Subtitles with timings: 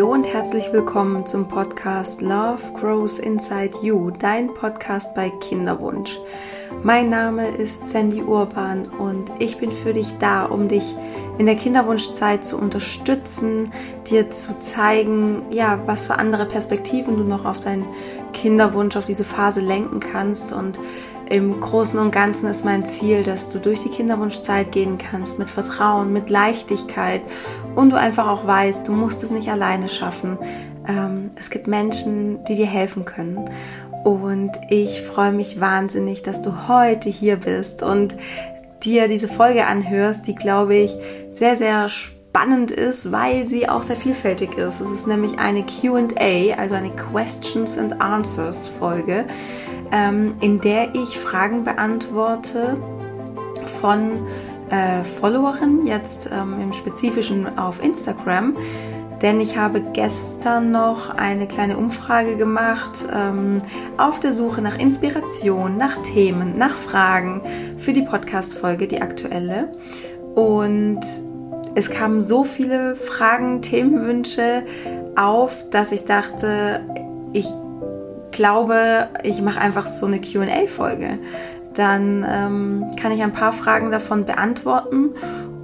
[0.00, 6.18] Hallo und herzlich willkommen zum Podcast Love Grows Inside You, dein Podcast bei Kinderwunsch.
[6.82, 10.96] Mein Name ist Sandy Urban und ich bin für dich da, um dich
[11.36, 13.72] in der Kinderwunschzeit zu unterstützen,
[14.08, 17.84] dir zu zeigen, ja, was für andere Perspektiven du noch auf deinen
[18.32, 20.80] Kinderwunsch, auf diese Phase lenken kannst und
[21.30, 25.48] im Großen und Ganzen ist mein Ziel, dass du durch die Kinderwunschzeit gehen kannst mit
[25.48, 27.22] Vertrauen, mit Leichtigkeit
[27.76, 30.38] und du einfach auch weißt, du musst es nicht alleine schaffen.
[30.88, 33.48] Ähm, es gibt Menschen, die dir helfen können.
[34.02, 38.16] Und ich freue mich wahnsinnig, dass du heute hier bist und
[38.82, 40.96] dir diese Folge anhörst, die, glaube ich,
[41.34, 44.80] sehr, sehr spannend ist, weil sie auch sehr vielfältig ist.
[44.80, 49.26] Es ist nämlich eine QA, also eine Questions and Answers Folge
[49.92, 52.76] ähm, in der ich Fragen beantworte
[53.80, 54.26] von
[54.70, 58.56] äh, Followerinnen, jetzt ähm, im Spezifischen auf Instagram.
[59.22, 63.60] Denn ich habe gestern noch eine kleine Umfrage gemacht ähm,
[63.98, 67.42] auf der Suche nach Inspiration, nach Themen, nach Fragen
[67.76, 69.74] für die Podcast-Folge, die aktuelle.
[70.34, 71.00] Und
[71.74, 74.62] es kamen so viele Fragen, Themenwünsche
[75.16, 76.80] auf, dass ich dachte,
[77.32, 77.50] ich
[78.40, 81.18] glaube, ich mache einfach so eine QA-Folge.
[81.74, 85.10] Dann ähm, kann ich ein paar Fragen davon beantworten.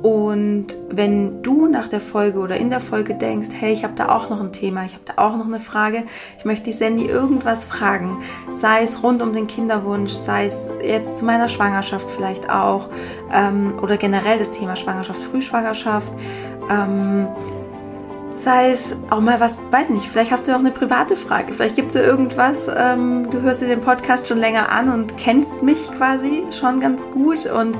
[0.03, 4.11] Und wenn du nach der Folge oder in der Folge denkst, hey, ich habe da
[4.11, 6.05] auch noch ein Thema, ich habe da auch noch eine Frage,
[6.37, 8.19] ich möchte die Sandy irgendwas fragen,
[8.51, 12.91] sei es rund um den Kinderwunsch, sei es jetzt zu meiner Schwangerschaft vielleicht auch
[13.33, 16.13] ähm, oder generell das Thema Schwangerschaft, Frühschwangerschaft,
[16.71, 17.27] ähm,
[18.37, 21.55] sei es auch mal was, weiß nicht, vielleicht hast du ja auch eine private Frage,
[21.55, 25.17] vielleicht gibt es ja irgendwas, ähm, du hörst dir den Podcast schon länger an und
[25.17, 27.78] kennst mich quasi schon ganz gut und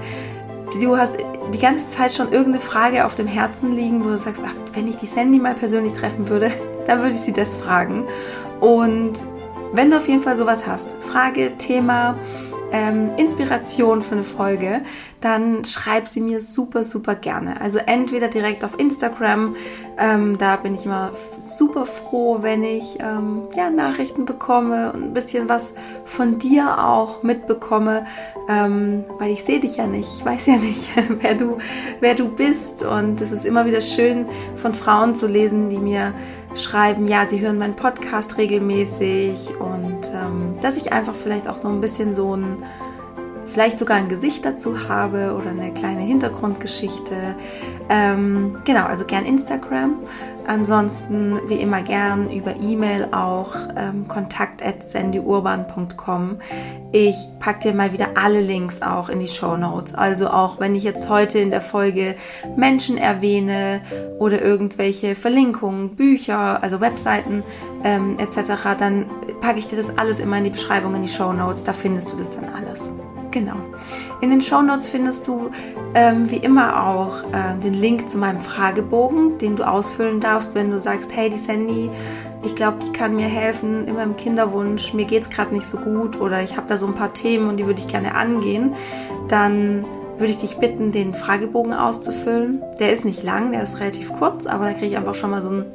[0.81, 1.15] du hast
[1.53, 4.89] die ganze Zeit schon irgendeine Frage auf dem Herzen liegen, wo du sagst, ach, wenn
[4.89, 6.51] ich die Sandy mal persönlich treffen würde,
[6.87, 8.07] dann würde ich sie das fragen.
[8.61, 9.13] Und
[9.73, 12.19] wenn du auf jeden Fall sowas hast, Frage, Thema,
[12.73, 14.83] ähm, Inspiration für eine Folge,
[15.21, 17.61] dann schreib sie mir super, super gerne.
[17.61, 19.57] Also entweder direkt auf Instagram,
[19.99, 21.13] ähm, da bin ich immer
[21.45, 25.75] super froh, wenn ich ähm, ja, Nachrichten bekomme und ein bisschen was
[26.05, 28.07] von dir auch mitbekomme,
[28.49, 30.91] ähm, weil ich sehe dich ja nicht, ich weiß ja nicht,
[31.21, 31.59] wer du,
[32.01, 34.27] wer du bist und es ist immer wieder schön
[34.57, 36.13] von Frauen zu lesen, die mir
[36.55, 41.69] schreiben, ja, sie hören meinen Podcast regelmäßig und ähm, dass ich einfach vielleicht auch so
[41.69, 42.63] ein bisschen so ein
[43.47, 47.15] vielleicht sogar ein Gesicht dazu habe oder eine kleine Hintergrundgeschichte.
[47.89, 50.01] Ähm, genau, also gern Instagram.
[50.47, 56.39] Ansonsten wie immer gern über E-Mail auch ähm, kontakt at sandyurban.com.
[56.93, 59.95] Ich packe dir mal wieder alle Links auch in die Show Notes.
[59.95, 62.15] Also auch wenn ich jetzt heute in der Folge
[62.57, 63.81] Menschen erwähne
[64.19, 67.43] oder irgendwelche Verlinkungen, Bücher, also Webseiten
[67.83, 69.07] ähm, etc., dann
[69.41, 71.65] packe ich dir das alles immer in die Beschreibung in die Show Notes.
[71.65, 72.89] Da findest du das dann alles.
[73.33, 73.57] Genau.
[74.21, 75.51] In den Show Notes findest du
[75.95, 80.71] ähm, wie immer auch äh, den Link zu meinem Fragebogen, den du ausfüllen darfst, wenn
[80.71, 81.91] du sagst, hey, die Sandy,
[82.43, 85.77] ich glaube, die kann mir helfen in meinem Kinderwunsch, mir geht es gerade nicht so
[85.77, 88.75] gut oder ich habe da so ein paar Themen und die würde ich gerne angehen.
[89.29, 89.85] Dann
[90.17, 92.63] würde ich dich bitten, den Fragebogen auszufüllen.
[92.81, 95.43] Der ist nicht lang, der ist relativ kurz, aber da kriege ich einfach schon mal
[95.43, 95.67] so einen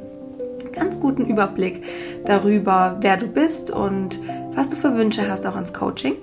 [0.72, 1.82] ganz guten Überblick
[2.24, 4.18] darüber, wer du bist und
[4.54, 6.16] was du für Wünsche hast auch ans Coaching.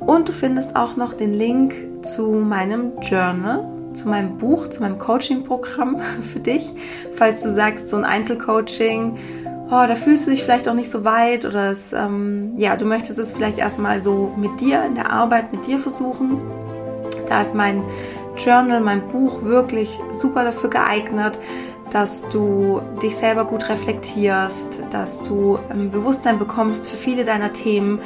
[0.00, 4.98] Und du findest auch noch den Link zu meinem Journal, zu meinem Buch, zu meinem
[4.98, 6.00] Coaching-Programm
[6.32, 6.70] für dich.
[7.14, 9.16] Falls du sagst, so ein Einzelcoaching,
[9.66, 12.84] oh, da fühlst du dich vielleicht auch nicht so weit oder es, ähm, ja, du
[12.84, 16.40] möchtest es vielleicht erstmal so mit dir in der Arbeit mit dir versuchen.
[17.26, 17.82] Da ist mein
[18.36, 21.38] Journal, mein Buch wirklich super dafür geeignet,
[21.90, 28.00] dass du dich selber gut reflektierst, dass du ähm, Bewusstsein bekommst für viele deiner Themen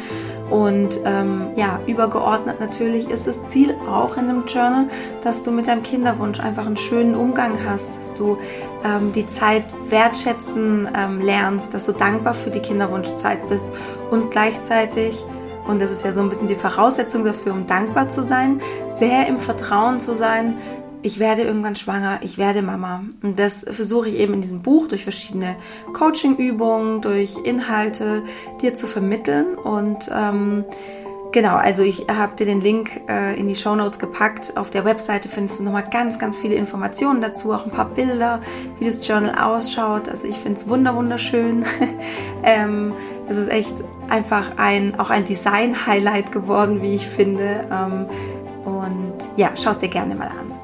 [0.50, 4.86] und ähm, ja, übergeordnet natürlich ist das Ziel auch in einem Journal,
[5.22, 8.38] dass du mit deinem Kinderwunsch einfach einen schönen Umgang hast, dass du
[8.84, 13.68] ähm, die Zeit wertschätzen ähm, lernst, dass du dankbar für die Kinderwunschzeit bist
[14.10, 15.24] und gleichzeitig
[15.68, 19.26] und das ist ja so ein bisschen die Voraussetzung dafür, um dankbar zu sein, sehr
[19.26, 20.56] im Vertrauen zu sein,
[21.02, 23.04] ich werde irgendwann schwanger, ich werde Mama.
[23.22, 25.56] Und das versuche ich eben in diesem Buch durch verschiedene
[25.92, 28.22] Coaching-Übungen, durch Inhalte
[28.60, 29.54] dir zu vermitteln.
[29.54, 30.64] Und ähm,
[31.32, 34.56] genau, also ich habe dir den Link äh, in die Show Notes gepackt.
[34.56, 38.40] Auf der Webseite findest du nochmal ganz, ganz viele Informationen dazu, auch ein paar Bilder,
[38.78, 40.08] wie das Journal ausschaut.
[40.08, 41.64] Also ich finde es wunder wunderschön.
[42.42, 42.92] ähm,
[43.28, 43.74] es ist echt
[44.08, 47.66] einfach ein, auch ein Design-Highlight geworden, wie ich finde.
[47.70, 48.06] Ähm,
[48.64, 50.57] und ja, schau es dir gerne mal an.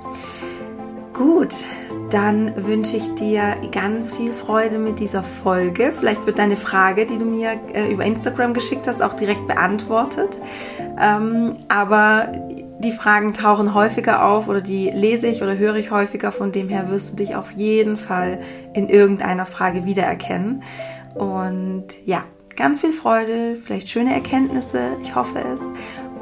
[1.14, 1.54] Gut,
[2.10, 5.92] dann wünsche ich dir ganz viel Freude mit dieser Folge.
[5.96, 10.36] Vielleicht wird deine Frage, die du mir äh, über Instagram geschickt hast, auch direkt beantwortet.
[11.00, 12.32] Ähm, aber
[12.80, 16.32] die Fragen tauchen häufiger auf oder die lese ich oder höre ich häufiger.
[16.32, 18.40] Von dem her wirst du dich auf jeden Fall
[18.72, 20.64] in irgendeiner Frage wiedererkennen.
[21.14, 22.24] Und ja,
[22.56, 25.60] ganz viel Freude, vielleicht schöne Erkenntnisse, ich hoffe es.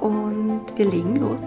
[0.02, 1.40] Und wir legen los.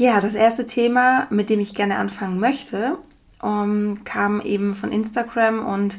[0.00, 2.96] Ja, das erste Thema, mit dem ich gerne anfangen möchte,
[3.42, 5.98] um, ähm, kam eben von Instagram und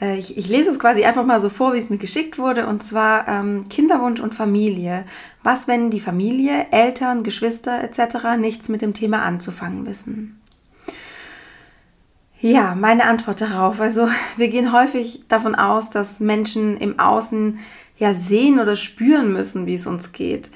[0.00, 2.66] äh, ich, ich, lese es quasi einfach mal so vor, wie es mir geschickt wurde,
[2.66, 5.04] und zwar ähm, Kinderwunsch und Familie.
[5.44, 8.36] Was, wenn die Familie, Eltern, Geschwister etc.
[8.36, 10.42] nichts mit dem Thema anzufangen wissen?
[12.40, 13.80] Ja, meine Antwort darauf.
[13.80, 17.60] Also wir gehen häufig davon aus, dass Menschen im Außen
[17.96, 20.50] ja sehen oder spüren müssen, wie es uns geht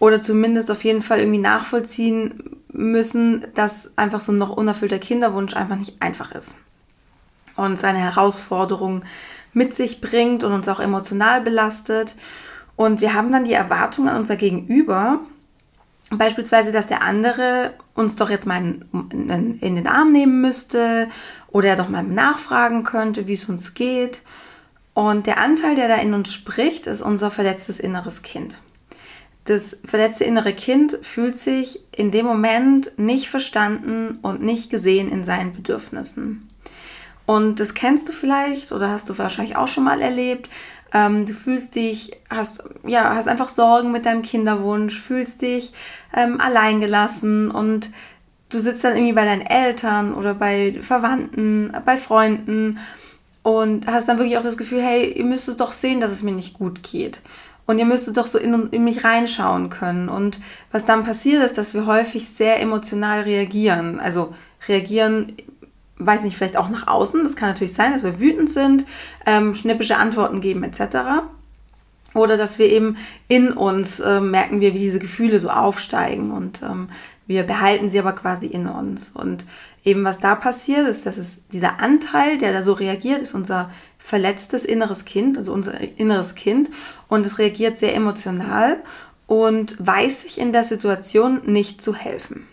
[0.00, 5.54] oder zumindest auf jeden Fall irgendwie nachvollziehen müssen, dass einfach so ein noch unerfüllter Kinderwunsch
[5.54, 6.56] einfach nicht einfach ist
[7.56, 9.04] und seine Herausforderungen
[9.52, 12.16] mit sich bringt und uns auch emotional belastet.
[12.76, 15.20] Und wir haben dann die Erwartung an unser Gegenüber,
[16.10, 21.08] beispielsweise, dass der andere uns doch jetzt mal in, in den Arm nehmen müsste
[21.48, 24.22] oder er doch mal nachfragen könnte, wie es uns geht.
[24.94, 28.58] Und der Anteil, der da in uns spricht, ist unser verletztes inneres Kind
[29.44, 35.24] das verletzte innere Kind fühlt sich in dem Moment nicht verstanden und nicht gesehen in
[35.24, 36.48] seinen Bedürfnissen.
[37.26, 40.48] Und das kennst du vielleicht oder hast du wahrscheinlich auch schon mal erlebt.
[40.92, 45.72] Ähm, du fühlst dich, hast, ja, hast einfach Sorgen mit deinem Kinderwunsch, fühlst dich
[46.14, 47.90] ähm, alleingelassen und
[48.48, 52.80] du sitzt dann irgendwie bei deinen Eltern oder bei Verwandten, bei Freunden
[53.42, 56.22] und hast dann wirklich auch das Gefühl, hey, ihr müsst es doch sehen, dass es
[56.22, 57.20] mir nicht gut geht.
[57.70, 60.08] Und ihr müsstet doch so in, in mich reinschauen können.
[60.08, 60.40] Und
[60.72, 64.00] was dann passiert ist, dass wir häufig sehr emotional reagieren.
[64.00, 64.34] Also
[64.66, 65.34] reagieren,
[65.98, 67.22] weiß nicht, vielleicht auch nach außen.
[67.22, 68.86] Das kann natürlich sein, dass wir wütend sind,
[69.24, 71.22] ähm, schnippische Antworten geben etc.
[72.12, 72.96] Oder dass wir eben
[73.28, 76.88] in uns äh, merken wir, wie diese Gefühle so aufsteigen und ähm,
[77.30, 79.10] wir behalten sie aber quasi in uns.
[79.10, 79.46] Und
[79.84, 83.70] eben was da passiert ist, dass es dieser Anteil, der da so reagiert, ist unser
[83.98, 86.70] verletztes inneres Kind, also unser inneres Kind.
[87.06, 88.78] Und es reagiert sehr emotional
[89.28, 92.48] und weiß sich in der Situation nicht zu helfen.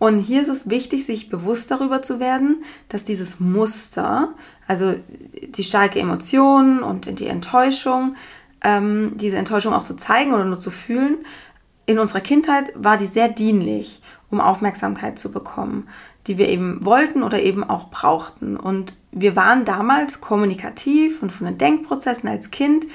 [0.00, 4.34] Und hier ist es wichtig, sich bewusst darüber zu werden, dass dieses Muster,
[4.66, 4.96] also
[5.46, 8.16] die starke Emotion und die Enttäuschung,
[8.64, 11.18] ähm, diese Enttäuschung auch zu zeigen oder nur zu fühlen,
[11.86, 14.00] in unserer Kindheit war die sehr dienlich,
[14.30, 15.88] um Aufmerksamkeit zu bekommen,
[16.26, 18.56] die wir eben wollten oder eben auch brauchten.
[18.56, 22.86] Und wir waren damals kommunikativ und von den Denkprozessen als Kind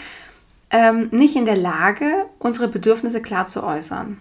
[0.71, 4.19] ähm, nicht in der Lage, unsere Bedürfnisse klar zu äußern.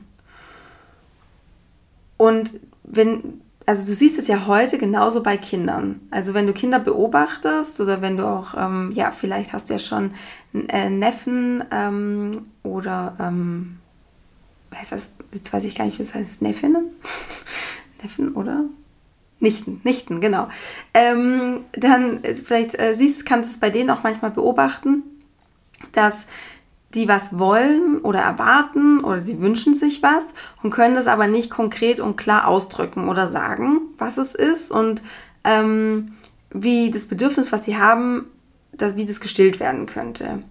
[2.16, 2.52] Und
[2.84, 6.00] wenn, also du siehst es ja heute genauso bei Kindern.
[6.10, 9.78] Also wenn du Kinder beobachtest oder wenn du auch, ähm, ja, vielleicht hast du ja
[9.78, 10.12] schon
[10.68, 12.30] äh, Neffen ähm,
[12.62, 13.78] oder ähm,
[14.74, 16.86] heißt das, jetzt weiß ich gar nicht, wie es heißt, Neffinnen?
[18.02, 18.64] Neffen, oder?
[19.40, 20.48] Nichten, Nichten, genau.
[20.94, 25.02] Ähm, dann äh, vielleicht äh, siehst, kannst du es bei denen auch manchmal beobachten,
[25.92, 26.26] dass
[26.94, 30.28] die was wollen oder erwarten oder sie wünschen sich was
[30.62, 35.02] und können das aber nicht konkret und klar ausdrücken oder sagen, was es ist und
[35.44, 36.12] ähm,
[36.50, 38.26] wie das Bedürfnis, was sie haben,
[38.72, 40.42] dass, wie das gestillt werden könnte.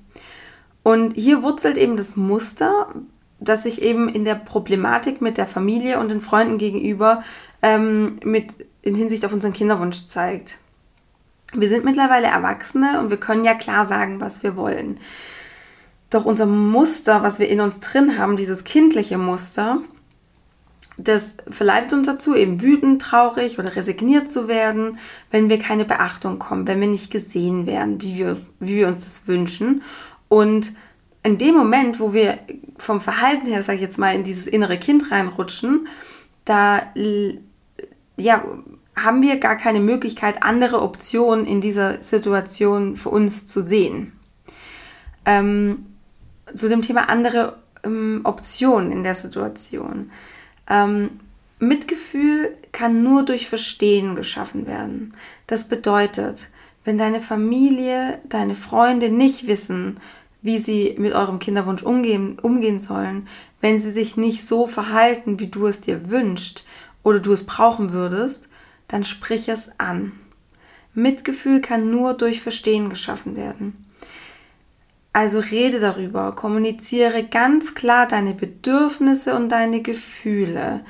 [0.83, 2.93] Und hier wurzelt eben das Muster,
[3.39, 7.23] das sich eben in der Problematik mit der Familie und den Freunden gegenüber
[7.61, 10.57] ähm, mit in Hinsicht auf unseren Kinderwunsch zeigt.
[11.53, 14.99] Wir sind mittlerweile Erwachsene und wir können ja klar sagen, was wir wollen.
[16.09, 19.81] Doch unser Muster, was wir in uns drin haben, dieses kindliche Muster,
[20.97, 24.97] das verleitet uns dazu, eben wütend, traurig oder resigniert zu werden,
[25.29, 29.01] wenn wir keine Beachtung kommen, wenn wir nicht gesehen werden, wie wir, wie wir uns
[29.01, 29.83] das wünschen.
[30.27, 30.73] Und
[31.27, 32.39] in dem Moment, wo wir
[32.77, 35.87] vom Verhalten her, sage ich jetzt mal, in dieses innere Kind reinrutschen,
[36.45, 36.81] da
[38.15, 38.43] ja,
[38.95, 44.13] haben wir gar keine Möglichkeit, andere Optionen in dieser Situation für uns zu sehen.
[45.25, 45.85] Ähm,
[46.55, 50.09] zu dem Thema andere ähm, Optionen in der Situation.
[50.69, 51.19] Ähm,
[51.59, 55.13] Mitgefühl kann nur durch Verstehen geschaffen werden.
[55.45, 56.49] Das bedeutet,
[56.85, 59.99] wenn deine Familie, deine Freunde nicht wissen,
[60.41, 63.27] wie sie mit eurem Kinderwunsch umgehen, umgehen sollen,
[63.61, 66.63] wenn sie sich nicht so verhalten, wie du es dir wünschst
[67.03, 68.49] oder du es brauchen würdest,
[68.87, 70.13] dann sprich es an.
[70.93, 73.85] Mitgefühl kann nur durch Verstehen geschaffen werden.
[75.13, 80.85] Also rede darüber, kommuniziere ganz klar deine Bedürfnisse und deine Gefühle.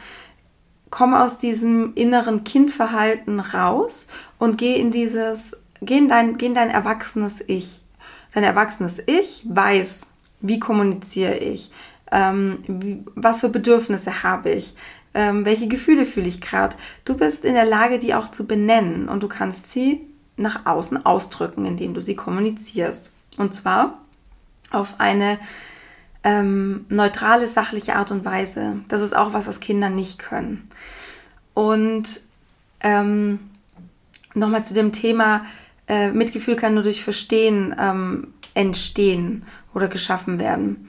[0.89, 6.53] Komm aus diesem inneren Kindverhalten raus und geh in dieses, geh in dein, geh in
[6.53, 7.81] dein erwachsenes Ich.
[8.33, 10.07] Dein erwachsenes Ich weiß,
[10.41, 11.71] wie kommuniziere ich,
[12.11, 14.75] ähm, wie, was für Bedürfnisse habe ich,
[15.13, 16.75] ähm, welche Gefühle fühle ich gerade.
[17.05, 20.01] Du bist in der Lage, die auch zu benennen und du kannst sie
[20.35, 23.11] nach außen ausdrücken, indem du sie kommunizierst.
[23.37, 24.01] Und zwar
[24.69, 25.39] auf eine
[26.23, 28.77] ähm, neutrale, sachliche Art und Weise.
[28.87, 30.69] Das ist auch was, was Kinder nicht können.
[31.53, 32.21] Und
[32.81, 33.39] ähm,
[34.35, 35.45] nochmal zu dem Thema,
[35.87, 40.87] äh, Mitgefühl kann nur durch Verstehen ähm, entstehen oder geschaffen werden.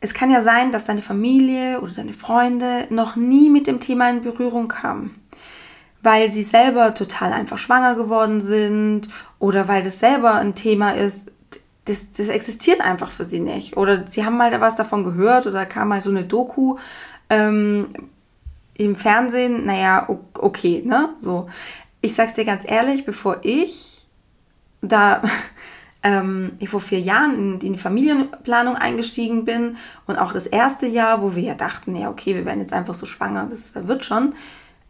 [0.00, 4.10] Es kann ja sein, dass deine Familie oder deine Freunde noch nie mit dem Thema
[4.10, 5.14] in Berührung kamen,
[6.02, 11.32] weil sie selber total einfach schwanger geworden sind oder weil das selber ein Thema ist,
[11.86, 13.76] das, das existiert einfach für sie nicht.
[13.76, 16.76] Oder sie haben mal was davon gehört oder kam mal so eine Doku
[17.30, 17.88] ähm,
[18.74, 19.64] im Fernsehen.
[19.64, 21.10] Naja, okay, ne?
[21.16, 21.48] So.
[22.00, 23.95] Ich sag's dir ganz ehrlich, bevor ich
[24.88, 25.22] da
[26.02, 29.76] ähm, ich vor vier Jahren in, die Familienplanung eingestiegen bin
[30.06, 32.94] und auch das erste Jahr, wo wir ja dachten, ja, okay, wir werden jetzt einfach
[32.94, 34.34] so schwanger, das wird schon.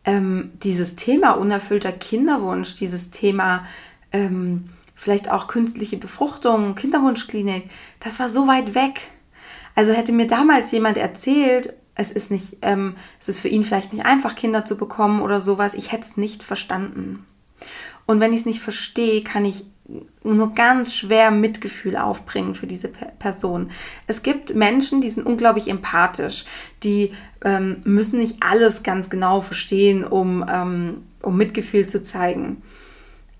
[0.05, 3.67] Ähm, dieses Thema unerfüllter Kinderwunsch, dieses Thema
[4.12, 9.11] ähm, vielleicht auch künstliche Befruchtung, Kinderwunschklinik, das war so weit weg.
[9.75, 13.93] Also hätte mir damals jemand erzählt, es ist nicht, ähm, es ist für ihn vielleicht
[13.93, 17.26] nicht einfach, Kinder zu bekommen oder sowas, ich hätte es nicht verstanden.
[18.07, 19.67] Und wenn ich es nicht verstehe, kann ich
[20.25, 23.71] nur ganz schwer Mitgefühl aufbringen für diese Person.
[24.07, 26.45] Es gibt Menschen, die sind unglaublich empathisch,
[26.83, 27.12] die
[27.45, 32.62] ähm, müssen nicht alles ganz genau verstehen, um, ähm, um Mitgefühl zu zeigen.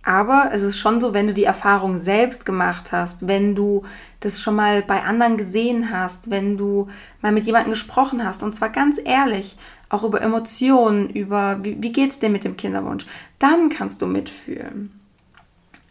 [0.05, 3.83] Aber es ist schon so, wenn du die Erfahrung selbst gemacht hast, wenn du
[4.21, 6.87] das schon mal bei anderen gesehen hast, wenn du
[7.23, 9.57] mal mit jemandem gesprochen hast, und zwar ganz ehrlich,
[9.89, 13.05] auch über Emotionen, über wie, wie geht es dir mit dem Kinderwunsch,
[13.41, 14.96] dann kannst du mitfühlen.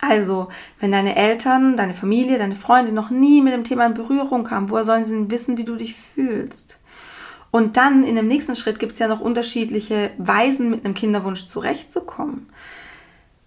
[0.08, 4.44] Also, wenn deine Eltern, deine Familie, deine Freunde noch nie mit dem Thema in Berührung
[4.44, 6.80] kamen, woher sollen sie denn wissen, wie du dich fühlst?
[7.52, 11.48] Und dann in dem nächsten Schritt gibt es ja noch unterschiedliche Weisen, mit einem Kinderwunsch
[11.48, 12.48] zurechtzukommen.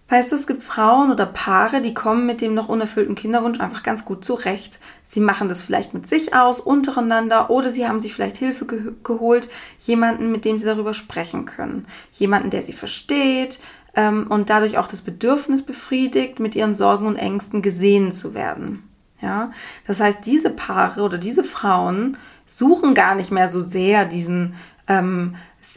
[0.09, 3.83] Weißt du, es gibt Frauen oder Paare, die kommen mit dem noch unerfüllten Kinderwunsch einfach
[3.83, 4.79] ganz gut zurecht.
[5.03, 8.93] Sie machen das vielleicht mit sich aus, untereinander, oder sie haben sich vielleicht Hilfe ge
[9.03, 9.47] geholt,
[9.77, 11.85] jemanden, mit dem sie darüber sprechen können.
[12.11, 13.59] Jemanden, der sie versteht
[13.95, 18.83] ähm, und dadurch auch das Bedürfnis befriedigt, mit ihren Sorgen und Ängsten gesehen zu werden.
[19.21, 19.51] Ja,
[19.85, 24.55] das heißt, diese Paare oder diese Frauen suchen gar nicht mehr so sehr diesen
[24.87, 25.35] ähm,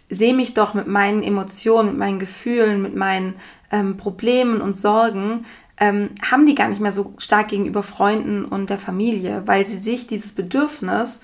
[0.09, 3.35] sehe mich doch mit meinen Emotionen, mit meinen Gefühlen, mit meinen
[3.71, 5.45] ähm, Problemen und Sorgen,
[5.79, 9.79] ähm, haben die gar nicht mehr so stark gegenüber Freunden und der Familie, weil sie
[9.79, 11.23] sich dieses Bedürfnis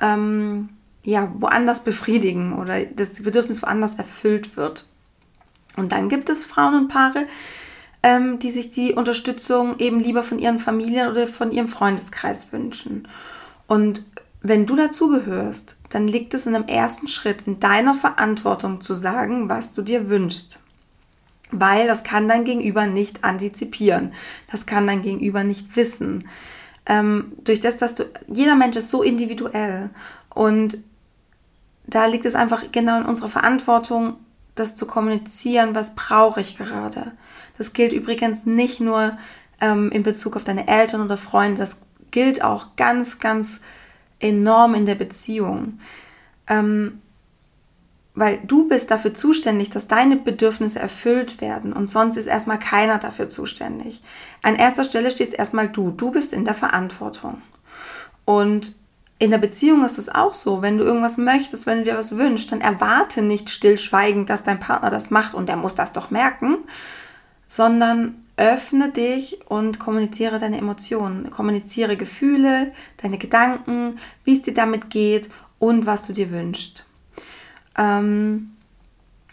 [0.00, 0.70] ähm,
[1.04, 4.86] ja woanders befriedigen oder das Bedürfnis woanders erfüllt wird.
[5.78, 7.26] Und dann gibt es Frauen und Paare,
[8.02, 13.08] ähm, die sich die Unterstützung eben lieber von ihren Familien oder von ihrem Freundeskreis wünschen.
[13.66, 14.04] Und
[14.40, 19.48] wenn du dazugehörst, dann liegt es in dem ersten Schritt in deiner Verantwortung zu sagen,
[19.48, 20.60] was du dir wünschst.
[21.50, 24.12] Weil das kann dein Gegenüber nicht antizipieren.
[24.50, 26.28] Das kann dein Gegenüber nicht wissen.
[26.86, 29.90] Ähm, durch das, dass du, jeder Mensch ist so individuell.
[30.34, 30.78] Und
[31.86, 34.18] da liegt es einfach genau in unserer Verantwortung,
[34.58, 37.12] das zu kommunizieren, was brauche ich gerade.
[37.56, 39.16] Das gilt übrigens nicht nur
[39.60, 41.76] ähm, in Bezug auf deine Eltern oder Freunde, das
[42.10, 43.60] gilt auch ganz, ganz
[44.20, 45.80] enorm in der Beziehung.
[46.46, 47.00] Ähm,
[48.14, 52.98] weil du bist dafür zuständig, dass deine Bedürfnisse erfüllt werden und sonst ist erstmal keiner
[52.98, 54.02] dafür zuständig.
[54.42, 55.92] An erster Stelle stehst erstmal du.
[55.92, 57.42] Du bist in der Verantwortung.
[58.24, 58.74] Und
[59.18, 62.16] in der Beziehung ist es auch so, wenn du irgendwas möchtest, wenn du dir was
[62.16, 66.10] wünschst, dann erwarte nicht stillschweigend, dass dein Partner das macht und der muss das doch
[66.10, 66.58] merken,
[67.48, 72.72] sondern öffne dich und kommuniziere deine Emotionen, kommuniziere Gefühle,
[73.02, 76.84] deine Gedanken, wie es dir damit geht und was du dir wünschst.
[77.76, 78.52] Ähm,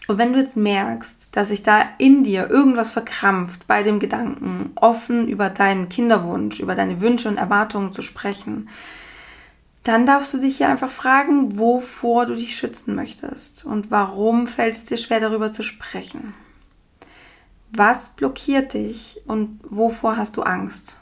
[0.08, 4.70] und wenn du jetzt merkst, dass sich da in dir irgendwas verkrampft bei dem Gedanken,
[4.76, 8.68] offen über deinen Kinderwunsch, über deine Wünsche und Erwartungen zu sprechen,
[9.86, 14.76] dann darfst du dich hier einfach fragen, wovor du dich schützen möchtest und warum fällt
[14.76, 16.34] es dir schwer darüber zu sprechen.
[17.70, 20.98] Was blockiert dich und wovor hast du Angst,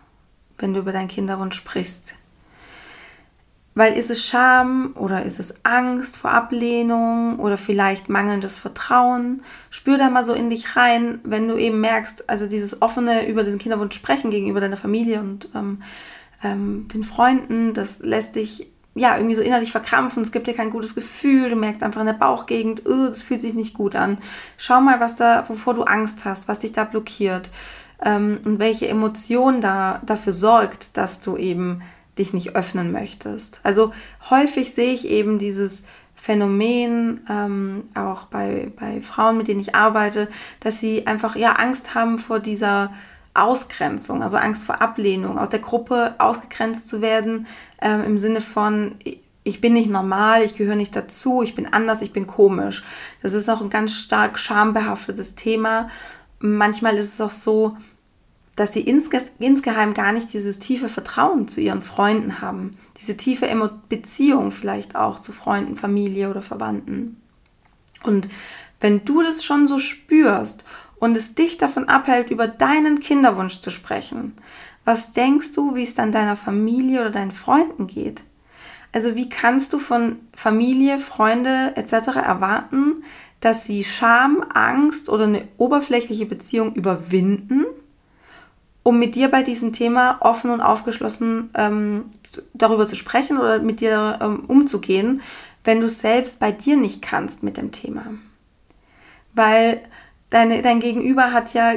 [0.59, 2.17] wenn du über deinen Kinderwunsch sprichst?
[3.77, 9.43] Weil ist es Scham oder ist es Angst vor Ablehnung oder vielleicht mangelndes Vertrauen?
[9.71, 13.45] Spür da mal so in dich rein, wenn du eben merkst, also dieses offene über
[13.45, 15.83] den Kinderwunsch sprechen gegenüber deiner Familie und ähm,
[16.45, 20.71] ähm, den Freunden, das lässt dich ja irgendwie so innerlich verkrampfen, es gibt dir kein
[20.71, 24.19] gutes Gefühl, du merkst einfach in der Bauchgegend, oh, das fühlt sich nicht gut an.
[24.57, 27.51] Schau mal, was da, wovor du Angst hast, was dich da blockiert
[28.05, 31.83] ähm, und welche Emotion da dafür sorgt, dass du eben
[32.19, 33.61] dich nicht öffnen möchtest.
[33.65, 33.93] Also
[34.31, 35.83] häufig sehe ich eben dieses
[36.15, 40.29] Phänomen, ähm, auch bei, bei Frauen, mit denen ich arbeite,
[40.61, 42.93] dass sie einfach ja Angst haben vor dieser
[43.35, 47.47] Ausgrenzung, also Angst vor Ablehnung, aus der Gruppe ausgegrenzt zu werden,
[47.83, 48.95] ähm, im Sinne von,
[49.43, 52.85] ich bin nicht normal, ich gehöre nicht dazu, ich bin anders, ich bin komisch.
[53.23, 55.91] Das ist auch ein ganz stark schambehaftetes Thema.
[56.39, 57.77] Manchmal ist es auch so,
[58.57, 63.49] dass sie insge insgeheim gar nicht dieses tiefe Vertrauen zu ihren Freunden haben, diese tiefe
[63.49, 67.21] Emo Beziehung vielleicht auch zu Freunden, Familie oder Verwandten.
[68.05, 68.29] Und
[68.81, 70.65] wenn du das schon so spürst
[71.05, 74.33] und es dich davon abhält, über deinen Kinderwunsch zu sprechen,
[74.87, 78.23] was denkst du, wie es dann deiner Familie oder deinen Freunden geht?
[78.91, 82.17] Also wie kannst du von Familie, Freunde etc.
[82.17, 83.05] erwarten,
[83.41, 87.67] dass sie Scham, Angst oder eine oberflächliche Beziehung überwinden
[88.87, 92.05] um mit dir bei diesem Thema offen und aufgeschlossen ähm,
[92.53, 95.23] darüber zu sprechen oder mit dir ähm, umzugehen,
[95.65, 98.05] wenn du selbst bei dir nicht kannst mit dem Thema.
[99.33, 99.81] Weil
[100.35, 101.75] deine, dein Gegenüber hat ja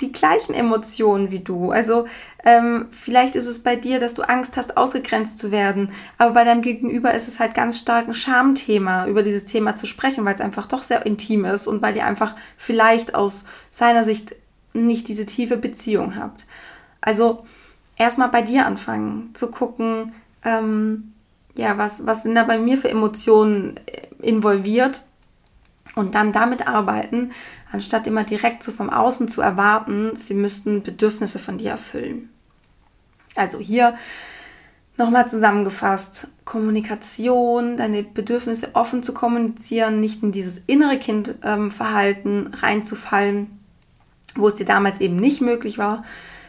[0.00, 1.70] die gleichen Emotionen wie du.
[1.70, 2.06] Also
[2.44, 6.44] ähm, vielleicht ist es bei dir, dass du Angst hast, ausgegrenzt zu werden, aber bei
[6.44, 10.34] deinem Gegenüber ist es halt ganz stark ein Schamthema, über dieses Thema zu sprechen, weil
[10.34, 14.34] es einfach doch sehr intim ist und weil ihr einfach vielleicht aus seiner Sicht
[14.72, 16.46] nicht diese tiefe Beziehung habt.
[17.00, 17.46] Also
[17.96, 20.12] erstmal bei dir anfangen zu gucken,
[20.44, 21.12] ähm,
[21.56, 23.76] ja, was, was sind da bei mir für Emotionen
[24.20, 25.04] involviert
[25.94, 27.32] und dann damit arbeiten,
[27.72, 32.30] anstatt immer direkt so vom Außen zu erwarten, sie müssten Bedürfnisse von dir erfüllen.
[33.36, 33.96] Also hier
[34.96, 43.58] nochmal zusammengefasst, Kommunikation, deine Bedürfnisse offen zu kommunizieren, nicht in dieses innere Kindverhalten ähm, reinzufallen,
[44.36, 46.04] wo es dir damals eben nicht möglich war,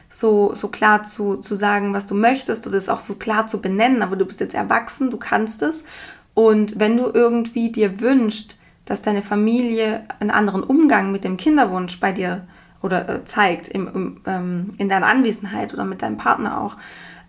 [0.10, 3.62] so, so klar zu, zu sagen, was du möchtest oder es auch so klar zu
[3.62, 5.84] benennen, aber du bist jetzt erwachsen, du kannst es.
[6.34, 8.55] Und wenn du irgendwie dir wünschst,
[8.86, 12.48] dass deine Familie einen anderen Umgang mit dem Kinderwunsch bei dir
[12.82, 16.78] oder äh, zeigt im, im, ähm, in deiner Anwesenheit oder mit deinem Partner auch,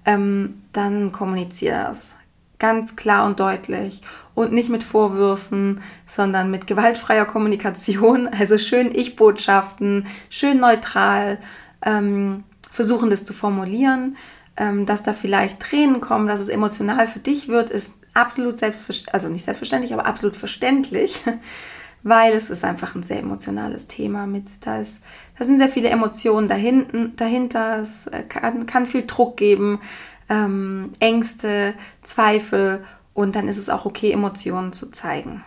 [0.05, 2.15] ähm, dann kommuniziere das
[2.59, 4.01] ganz klar und deutlich
[4.35, 11.39] und nicht mit Vorwürfen, sondern mit gewaltfreier Kommunikation, also schön Ich-Botschaften, schön neutral
[11.83, 14.17] ähm, versuchen das zu formulieren,
[14.57, 19.15] ähm, dass da vielleicht Tränen kommen, dass es emotional für dich wird, ist absolut selbstverständlich,
[19.15, 21.23] also nicht selbstverständlich, aber absolut verständlich,
[22.03, 25.03] weil es ist einfach ein sehr emotionales Thema mit, da ist,
[25.39, 29.81] da sind sehr viele Emotionen dahinten, dahinter, es äh, kann, kann viel Druck geben,
[30.29, 35.45] ähm, Ängste, Zweifel und dann ist es auch okay, Emotionen zu zeigen.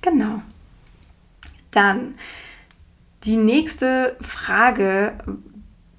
[0.00, 0.42] Genau.
[1.70, 2.14] Dann
[3.24, 5.16] die nächste Frage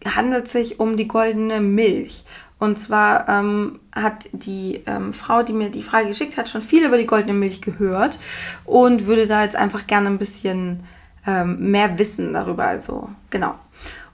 [0.05, 2.25] handelt sich um die goldene Milch.
[2.63, 6.85] Und zwar ähm, hat die ähm, Frau, die mir die Frage geschickt hat, schon viel
[6.85, 8.17] über die goldene Milch gehört
[8.63, 10.83] und würde da jetzt einfach gerne ein bisschen
[11.27, 12.63] ähm, mehr wissen darüber.
[12.63, 13.55] Also genau.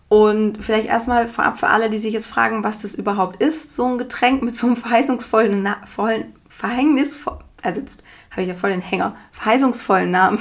[0.07, 3.85] Und vielleicht erstmal vorab für alle, die sich jetzt fragen, was das überhaupt ist, so
[3.85, 8.71] ein Getränk mit so einem verheißungsvollen, Na vollen, verhängnisvoll, also jetzt habe ich ja voll
[8.71, 10.39] den Hänger, verheißungsvollen Namen,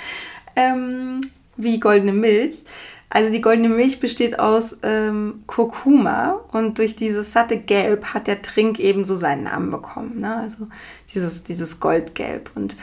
[0.56, 1.20] ähm,
[1.56, 2.64] wie goldene Milch.
[3.10, 8.42] Also die goldene Milch besteht aus ähm, Kurkuma und durch dieses satte Gelb hat der
[8.42, 10.20] Trink eben so seinen Namen bekommen.
[10.20, 10.36] Ne?
[10.36, 10.66] Also
[11.14, 12.50] dieses, dieses Goldgelb.
[12.56, 12.76] Und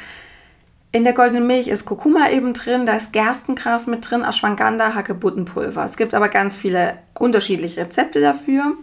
[0.93, 5.85] in der goldenen Milch ist Kurkuma eben drin, da ist Gerstengras mit drin, Ashwagandha, Hagebuttenpulver.
[5.85, 8.75] Es gibt aber ganz viele unterschiedliche Rezepte dafür.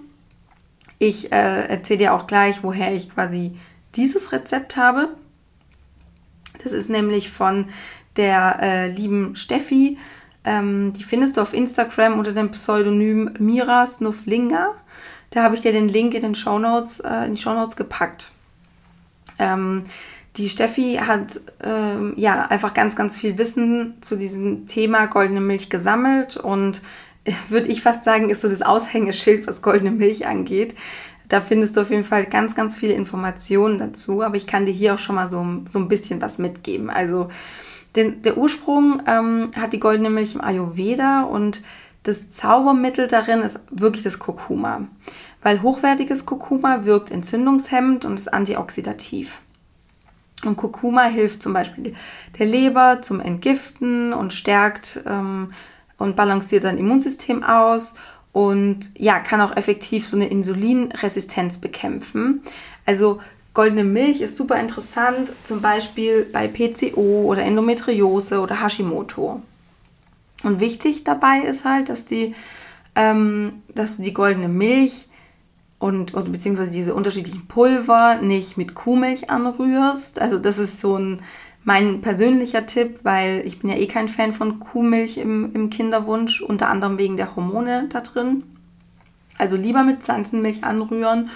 [0.98, 3.56] Ich äh, erzähle dir auch gleich, woher ich quasi
[3.94, 5.08] dieses Rezept habe.
[6.62, 7.66] Das ist nämlich von
[8.16, 9.98] der äh, lieben Steffi.
[10.48, 14.74] Ähm, die findest du auf Instagram unter dem Pseudonym Mira Snuflinga.
[15.28, 18.30] Da habe ich dir den Link in den Shownotes, äh, in die Shownotes gepackt.
[19.38, 19.84] Ähm,
[20.38, 25.68] die Steffi hat ähm, ja einfach ganz, ganz viel Wissen zu diesem Thema goldene Milch
[25.68, 26.80] gesammelt und
[27.24, 30.74] äh, würde ich fast sagen, ist so das Aushängeschild, was goldene Milch angeht.
[31.28, 34.72] Da findest du auf jeden Fall ganz, ganz viele Informationen dazu, aber ich kann dir
[34.72, 36.88] hier auch schon mal so, so ein bisschen was mitgeben.
[36.88, 37.28] Also
[37.98, 41.62] den, der Ursprung ähm, hat die goldene Milch im Ayurveda und
[42.04, 44.82] das Zaubermittel darin ist wirklich das Kurkuma,
[45.42, 49.40] weil hochwertiges Kurkuma wirkt entzündungshemmend und ist antioxidativ.
[50.44, 51.94] Und Kurkuma hilft zum Beispiel
[52.38, 55.52] der Leber zum Entgiften und stärkt ähm,
[55.98, 57.94] und balanciert dein Immunsystem aus.
[58.32, 62.42] und ja, kann auch effektiv so eine Insulinresistenz bekämpfen.
[62.86, 63.18] Also
[63.58, 69.42] goldene Milch ist super interessant, zum Beispiel bei PCO oder Endometriose oder Hashimoto.
[70.44, 72.36] Und wichtig dabei ist halt, dass die,
[72.94, 75.08] ähm, dass du die goldene Milch
[75.80, 80.20] und, und beziehungsweise diese unterschiedlichen Pulver nicht mit Kuhmilch anrührst.
[80.20, 81.18] Also das ist so ein
[81.64, 86.42] mein persönlicher Tipp, weil ich bin ja eh kein Fan von Kuhmilch im, im Kinderwunsch,
[86.42, 88.44] unter anderem wegen der Hormone da drin.
[89.36, 91.30] Also lieber mit Pflanzenmilch anrühren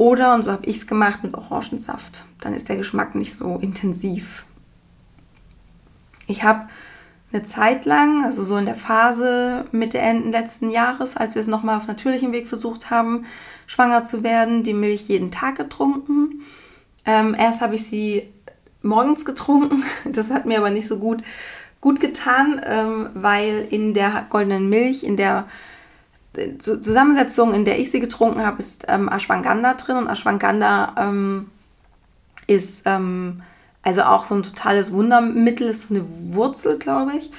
[0.00, 2.24] oder, und so habe ich es gemacht, mit Orangensaft.
[2.40, 4.46] Dann ist der Geschmack nicht so intensiv.
[6.26, 6.68] Ich habe
[7.30, 11.48] eine Zeit lang, also so in der Phase Mitte Ende letzten Jahres, als wir es
[11.48, 13.26] nochmal auf natürlichem Weg versucht haben,
[13.66, 16.44] schwanger zu werden, die Milch jeden Tag getrunken.
[17.04, 18.22] Ähm, erst habe ich sie
[18.80, 19.82] morgens getrunken.
[20.10, 21.22] Das hat mir aber nicht so gut,
[21.82, 25.46] gut getan, ähm, weil in der goldenen Milch, in der
[26.58, 31.50] Zusammensetzung, in der ich sie getrunken habe, ist ähm, Ashwagandha drin und Ashwagandha ähm,
[32.46, 33.42] ist ähm,
[33.82, 37.30] also auch so ein totales Wundermittel, ist so eine Wurzel, glaube ich.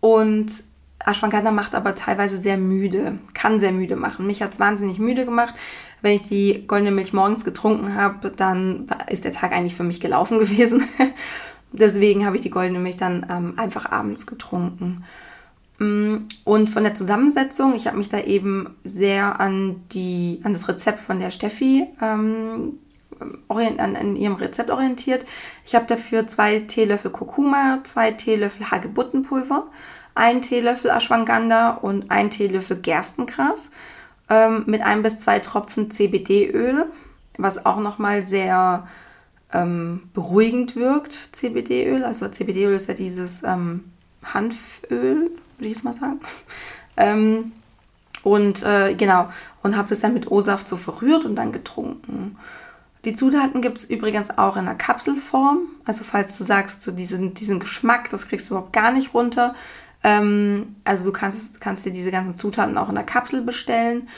[0.00, 0.64] Und
[1.04, 4.26] Ashwagandha macht aber teilweise sehr müde, kann sehr müde machen.
[4.26, 5.54] Mich hat es wahnsinnig müde gemacht.
[6.00, 10.00] Wenn ich die goldene Milch morgens getrunken habe, dann ist der Tag eigentlich für mich
[10.00, 10.84] gelaufen gewesen.
[11.72, 15.04] Deswegen habe ich die goldene Milch dann ähm, einfach abends getrunken.
[15.78, 20.68] Mm, und von der Zusammensetzung, ich habe mich da eben sehr an, die, an das
[20.68, 22.78] Rezept von der Steffi ähm,
[23.48, 25.24] orient, an, an, ihrem Rezept orientiert.
[25.64, 29.66] Ich habe dafür zwei Teelöffel Kurkuma, zwei Teelöffel Hagebuttenpulver,
[30.14, 33.70] ein Teelöffel Ashwagandha und ein Teelöffel Gerstengras
[34.28, 36.86] ähm, mit ein bis zwei Tropfen CBD-Öl,
[37.36, 38.88] was auch nochmal sehr
[39.52, 42.04] ähm, beruhigend wirkt, CBD-Öl.
[42.04, 43.84] Also CBD-Öl ist ja dieses ähm,
[44.24, 46.20] Hanföl, würde ich jetzt mal sagen.
[46.96, 47.52] Ähm,
[48.22, 49.28] und äh, genau,
[49.62, 52.36] und habe das dann mit O-Saft so verrührt und dann getrunken.
[53.04, 55.60] Die Zutaten gibt es übrigens auch in einer Kapselform.
[55.84, 59.54] Also falls du sagst, so diesen, diesen Geschmack, das kriegst du überhaupt gar nicht runter,
[60.04, 64.08] ähm, also du kannst, kannst dir diese ganzen Zutaten auch in der Kapsel bestellen.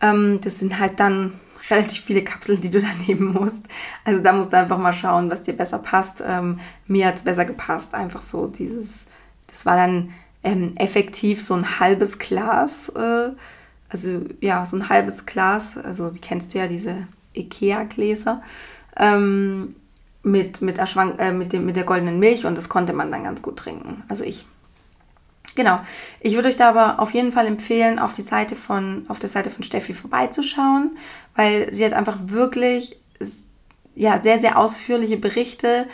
[0.00, 1.38] Ähm, das sind halt dann
[1.70, 3.66] relativ viele Kapseln, die du da nehmen musst.
[4.04, 6.22] Also da musst du einfach mal schauen, was dir besser passt.
[6.26, 7.94] Ähm, mir hat es besser gepasst.
[7.94, 9.06] Einfach so dieses,
[9.46, 12.88] das war dann ähm, effektiv so ein halbes Glas.
[12.90, 13.30] Äh,
[13.88, 15.76] also ja, so ein halbes Glas.
[15.76, 18.42] Also die kennst du ja, diese Ikea-Gläser.
[18.96, 19.76] Ähm,
[20.22, 23.56] mit, mit, äh, mit, mit der goldenen Milch und das konnte man dann ganz gut
[23.56, 24.02] trinken.
[24.08, 24.44] Also ich.
[25.56, 25.80] Genau.
[26.20, 29.28] Ich würde euch da aber auf jeden Fall empfehlen, auf die Seite von, auf der
[29.28, 30.96] Seite von Steffi vorbeizuschauen,
[31.34, 32.96] weil sie hat einfach wirklich
[33.94, 35.86] ja, sehr, sehr ausführliche Berichte,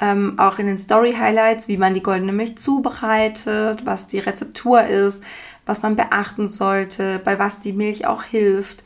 [0.00, 5.22] ähm, auch in den Story-Highlights, wie man die goldene Milch zubereitet, was die Rezeptur ist,
[5.66, 8.82] was man beachten sollte, bei was die Milch auch hilft.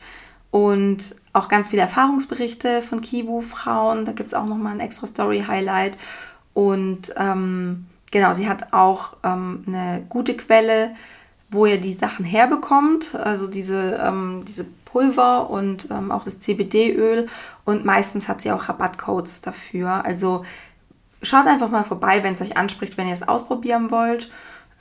[0.51, 4.05] Und auch ganz viele Erfahrungsberichte von Kibu-Frauen.
[4.05, 5.97] Da gibt es auch nochmal ein extra Story-Highlight.
[6.53, 10.95] Und ähm, genau, sie hat auch ähm, eine gute Quelle,
[11.49, 17.27] wo ihr die Sachen herbekommt, also diese, ähm, diese Pulver und ähm, auch das CBD-Öl
[17.65, 20.05] und meistens hat sie auch Rabattcodes dafür.
[20.05, 20.43] Also
[21.21, 24.29] schaut einfach mal vorbei, wenn es euch anspricht, wenn ihr es ausprobieren wollt.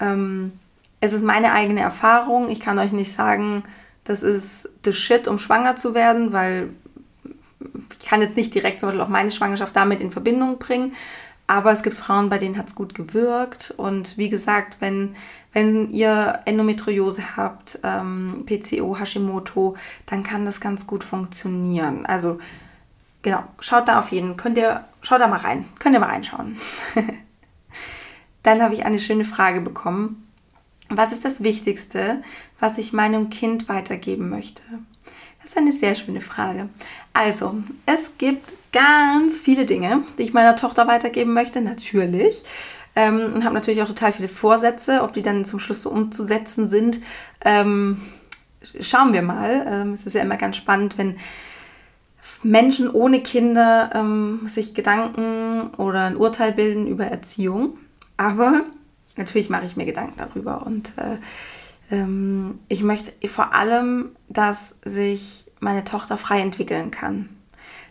[0.01, 0.53] Ähm,
[1.01, 2.49] es ist meine eigene Erfahrung.
[2.49, 3.63] Ich kann euch nicht sagen,
[4.05, 6.71] das ist the shit, um schwanger zu werden, weil
[7.99, 10.93] ich kann jetzt nicht direkt zum Beispiel auch meine Schwangerschaft damit in Verbindung bringen.
[11.49, 13.73] Aber es gibt Frauen, bei denen hat es gut gewirkt.
[13.77, 15.15] Und wie gesagt, wenn,
[15.53, 22.05] wenn ihr Endometriose habt, ähm, PCO, Hashimoto, dann kann das ganz gut funktionieren.
[22.05, 22.39] Also
[23.23, 26.57] genau, schaut da auf jeden, könnt ihr, schaut da mal rein, könnt ihr mal reinschauen.
[28.43, 30.29] dann habe ich eine schöne Frage bekommen.
[30.89, 32.23] Was ist das Wichtigste,
[32.59, 34.63] was ich meinem Kind weitergeben möchte?
[35.41, 36.69] Das ist eine sehr schöne Frage.
[37.13, 42.43] Also, es gibt ganz viele Dinge, die ich meiner Tochter weitergeben möchte, natürlich.
[42.97, 45.03] Ähm, und habe natürlich auch total viele Vorsätze.
[45.03, 47.01] Ob die dann zum Schluss so umzusetzen sind,
[47.45, 48.03] ähm,
[48.81, 49.67] schauen wir mal.
[49.69, 51.17] Ähm, es ist ja immer ganz spannend, wenn
[52.43, 57.79] Menschen ohne Kinder ähm, sich Gedanken oder ein Urteil bilden über Erziehung.
[58.17, 58.63] Aber
[59.17, 61.17] natürlich mache ich mir Gedanken darüber und äh,
[61.91, 67.29] ähm, ich möchte vor allem, dass sich meine Tochter frei entwickeln kann.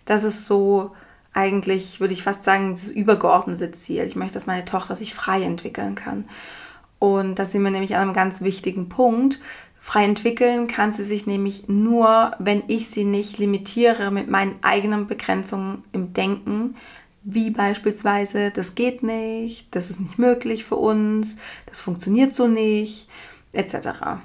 [0.05, 0.91] Das ist so
[1.33, 4.03] eigentlich, würde ich fast sagen, das übergeordnete Ziel.
[4.03, 6.25] Ich möchte, dass meine Tochter sich frei entwickeln kann.
[6.97, 9.39] Und da sind wir nämlich an einem ganz wichtigen Punkt.
[9.85, 15.05] Frei entwickeln kann sie sich nämlich nur, wenn ich sie nicht limitiere mit meinen eigenen
[15.05, 16.75] Begrenzungen im Denken,
[17.21, 23.07] wie beispielsweise, das geht nicht, das ist nicht möglich für uns, das funktioniert so nicht,
[23.53, 24.17] etc.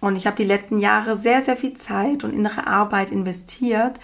[0.00, 3.98] Und ich habe die letzten Jahre sehr, sehr viel Zeit und innere Arbeit investiert,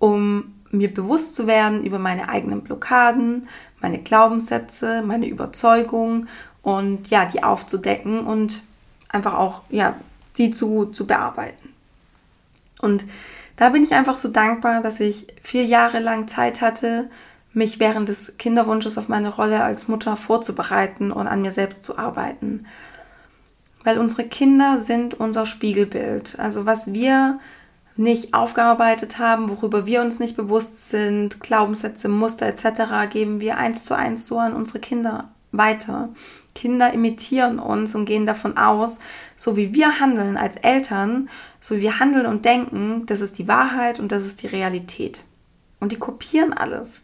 [0.00, 3.46] um mir bewusst zu werden über meine eigenen Blockaden,
[3.80, 6.28] meine Glaubenssätze, meine Überzeugungen
[6.62, 8.64] und ja, die aufzudecken und
[9.10, 9.96] einfach auch, ja,
[10.36, 11.74] die zu, zu bearbeiten.
[12.80, 13.04] Und
[13.56, 17.10] da bin ich einfach so dankbar, dass ich vier Jahre lang Zeit hatte,
[17.52, 21.98] mich während des Kinderwunsches auf meine Rolle als Mutter vorzubereiten und an mir selbst zu
[21.98, 22.66] arbeiten.
[23.82, 26.38] Weil unsere Kinder sind unser Spiegelbild.
[26.38, 27.40] Also was wir
[27.96, 33.84] nicht aufgearbeitet haben, worüber wir uns nicht bewusst sind, Glaubenssätze, Muster etc., geben wir eins
[33.84, 36.08] zu eins so an unsere Kinder weiter.
[36.60, 38.98] Kinder imitieren uns und gehen davon aus,
[39.34, 43.48] so wie wir handeln als Eltern, so wie wir handeln und denken, das ist die
[43.48, 45.24] Wahrheit und das ist die Realität.
[45.80, 47.00] Und die kopieren alles.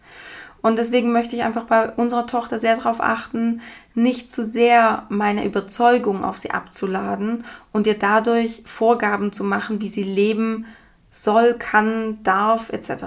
[0.61, 3.62] Und deswegen möchte ich einfach bei unserer Tochter sehr darauf achten,
[3.95, 9.88] nicht zu sehr meine Überzeugung auf sie abzuladen und ihr dadurch Vorgaben zu machen, wie
[9.88, 10.66] sie leben
[11.09, 13.05] soll, kann, darf, etc.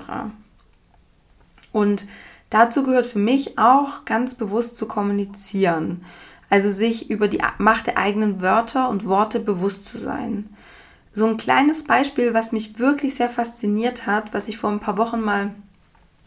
[1.72, 2.08] Und
[2.50, 6.04] dazu gehört für mich auch ganz bewusst zu kommunizieren.
[6.50, 10.50] Also sich über die Macht der eigenen Wörter und Worte bewusst zu sein.
[11.14, 14.98] So ein kleines Beispiel, was mich wirklich sehr fasziniert hat, was ich vor ein paar
[14.98, 15.52] Wochen mal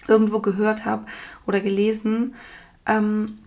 [0.09, 1.07] irgendwo gehört habe
[1.47, 2.35] oder gelesen,
[2.87, 3.39] ähm,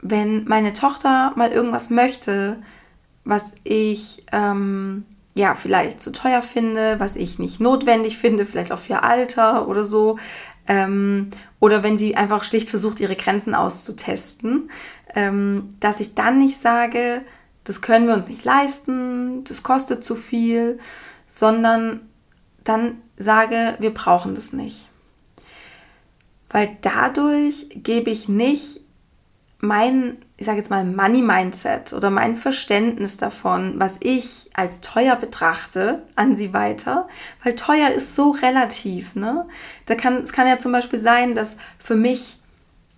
[0.00, 2.58] wenn meine Tochter mal irgendwas möchte,
[3.24, 8.78] was ich ähm, ja vielleicht zu teuer finde, was ich nicht notwendig finde, vielleicht auch
[8.78, 10.18] für ihr Alter oder so,
[10.66, 14.70] ähm, oder wenn sie einfach schlicht versucht, ihre Grenzen auszutesten,
[15.80, 17.22] dass ich dann nicht sage,
[17.64, 20.78] das können wir uns nicht leisten, das kostet zu viel,
[21.26, 22.00] sondern
[22.64, 24.88] dann sage, wir brauchen das nicht
[26.50, 28.80] weil dadurch gebe ich nicht
[29.60, 36.04] mein, ich sage jetzt mal, Money-Mindset oder mein Verständnis davon, was ich als teuer betrachte,
[36.14, 37.08] an sie weiter,
[37.42, 39.16] weil teuer ist so relativ.
[39.16, 39.48] Ne?
[39.86, 42.37] Da kann, es kann ja zum Beispiel sein, dass für mich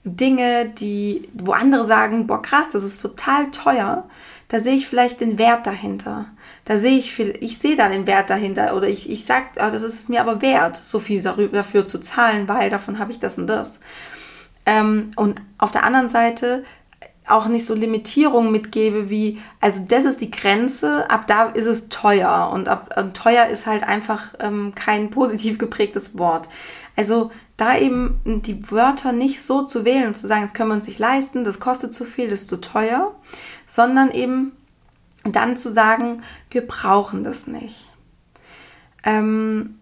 [0.04, 4.08] Dinge, die, wo andere sagen, boah krass, das ist total teuer,
[4.48, 6.26] da sehe ich vielleicht den Wert dahinter.
[6.64, 9.70] Da sehe ich viel, ich sehe da den Wert dahinter oder ich, ich sage, ah,
[9.70, 13.12] das ist es mir aber wert, so viel darüber, dafür zu zahlen, weil davon habe
[13.12, 13.78] ich das und das.
[14.66, 16.64] Ähm, und auf der anderen Seite
[17.28, 21.88] auch nicht so Limitierungen mitgebe wie, also das ist die Grenze, ab da ist es
[21.88, 26.48] teuer und ab und teuer ist halt einfach ähm, kein positiv geprägtes Wort.
[26.96, 30.76] Also da eben die Wörter nicht so zu wählen und zu sagen, das können wir
[30.76, 33.14] uns nicht leisten, das kostet zu viel, das ist zu teuer,
[33.66, 34.52] sondern eben
[35.24, 37.88] dann zu sagen, wir brauchen das nicht.
[39.04, 39.78] Ähm,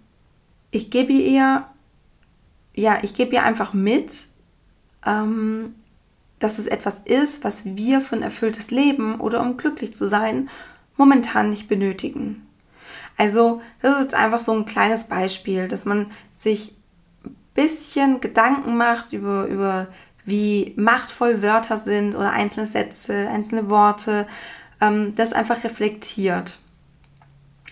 [0.73, 1.67] ich gebe ihr,
[2.75, 4.27] ja, ich gebe ihr einfach mit,
[5.07, 5.75] ähm,
[6.41, 10.51] dass es etwas ist, was wir für ein erfülltes Leben oder um glücklich zu sein
[10.97, 12.45] momentan nicht benötigen.
[13.17, 16.78] Also, das ist jetzt einfach so ein kleines Beispiel, dass man sich
[17.59, 19.89] bisschen Gedanken macht über, über
[20.25, 24.27] wie machtvoll Wörter sind oder einzelne Sätze, einzelne Worte,
[24.81, 26.59] ähm, das einfach reflektiert.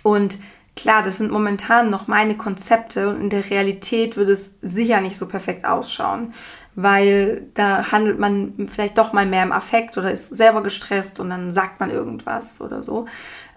[0.02, 0.38] Und
[0.74, 5.16] klar, das sind momentan noch meine Konzepte und in der Realität würde es sicher nicht
[5.16, 6.34] so perfekt ausschauen,
[6.74, 11.30] weil da handelt man vielleicht doch mal mehr im Affekt oder ist selber gestresst und
[11.30, 13.06] dann sagt man irgendwas oder so.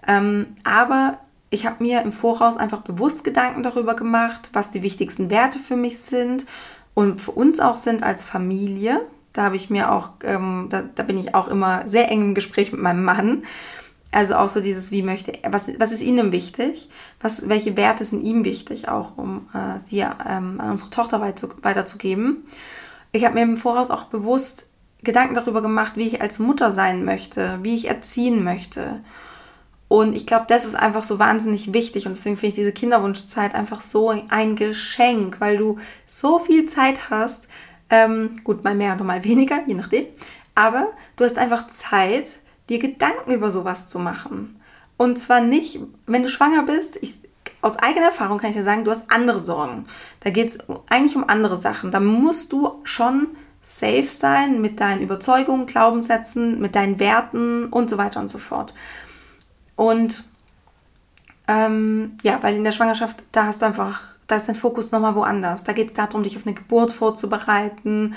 [0.06, 1.18] Ähm, aber
[1.50, 5.76] ich habe mir im Voraus einfach bewusst Gedanken darüber gemacht, was die wichtigsten Werte für
[5.76, 6.46] mich sind
[6.94, 9.00] und für uns auch sind als Familie.
[9.32, 12.34] Da habe ich mir auch, ähm, da, da, bin ich auch immer sehr eng im
[12.34, 13.42] Gespräch mit meinem Mann.
[14.12, 16.88] Also auch so dieses, wie möchte, was, was ist Ihnen wichtig?
[17.20, 22.44] Was, welche Werte sind ihm wichtig, auch um äh, sie ähm, an unsere Tochter weiterzugeben?
[23.12, 24.68] Ich habe mir im Voraus auch bewusst
[25.02, 29.00] Gedanken darüber gemacht, wie ich als Mutter sein möchte, wie ich erziehen möchte.
[29.90, 32.06] Und ich glaube, das ist einfach so wahnsinnig wichtig.
[32.06, 37.10] Und deswegen finde ich diese Kinderwunschzeit einfach so ein Geschenk, weil du so viel Zeit
[37.10, 37.48] hast.
[37.90, 40.06] Ähm, gut, mal mehr oder mal weniger, je nachdem.
[40.54, 44.60] Aber du hast einfach Zeit, dir Gedanken über sowas zu machen.
[44.96, 47.18] Und zwar nicht, wenn du schwanger bist, ich,
[47.60, 49.86] aus eigener Erfahrung kann ich dir sagen, du hast andere Sorgen.
[50.20, 51.90] Da geht es eigentlich um andere Sachen.
[51.90, 53.26] Da musst du schon
[53.64, 58.72] safe sein mit deinen Überzeugungen, Glaubenssätzen, mit deinen Werten und so weiter und so fort.
[59.80, 60.24] Und
[61.48, 65.14] ähm, ja, weil in der Schwangerschaft, da hast du einfach, da ist dein Fokus nochmal
[65.14, 65.64] woanders.
[65.64, 68.14] Da geht es darum, dich auf eine Geburt vorzubereiten,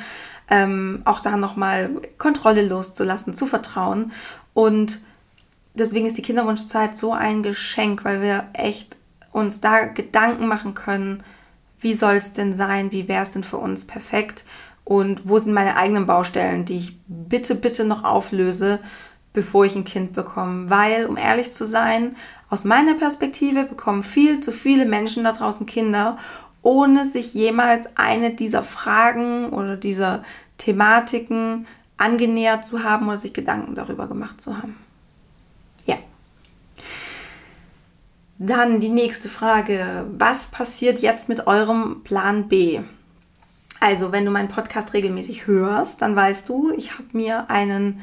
[0.49, 4.11] ähm, auch da nochmal Kontrolle loszulassen, zu vertrauen.
[4.53, 4.99] Und
[5.73, 8.97] deswegen ist die Kinderwunschzeit so ein Geschenk, weil wir echt
[9.31, 11.23] uns da Gedanken machen können,
[11.79, 14.43] wie soll es denn sein, wie wäre es denn für uns perfekt
[14.83, 18.79] und wo sind meine eigenen Baustellen, die ich bitte, bitte noch auflöse,
[19.33, 20.69] bevor ich ein Kind bekomme.
[20.69, 22.15] Weil, um ehrlich zu sein,
[22.49, 26.17] aus meiner Perspektive bekommen viel zu viele Menschen da draußen Kinder,
[26.61, 30.23] ohne sich jemals eine dieser Fragen oder dieser
[30.57, 31.67] Thematiken
[31.97, 34.77] angenähert zu haben oder sich Gedanken darüber gemacht zu haben.
[35.85, 35.97] Ja.
[38.37, 40.05] Dann die nächste Frage.
[40.17, 42.81] Was passiert jetzt mit eurem Plan B?
[43.79, 48.01] Also, wenn du meinen Podcast regelmäßig hörst, dann weißt du, ich habe mir einen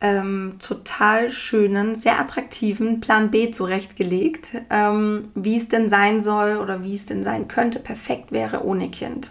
[0.00, 6.82] ähm, total schönen, sehr attraktiven Plan B zurechtgelegt, ähm, wie es denn sein soll oder
[6.82, 9.30] wie es denn sein könnte, perfekt wäre ohne Kind.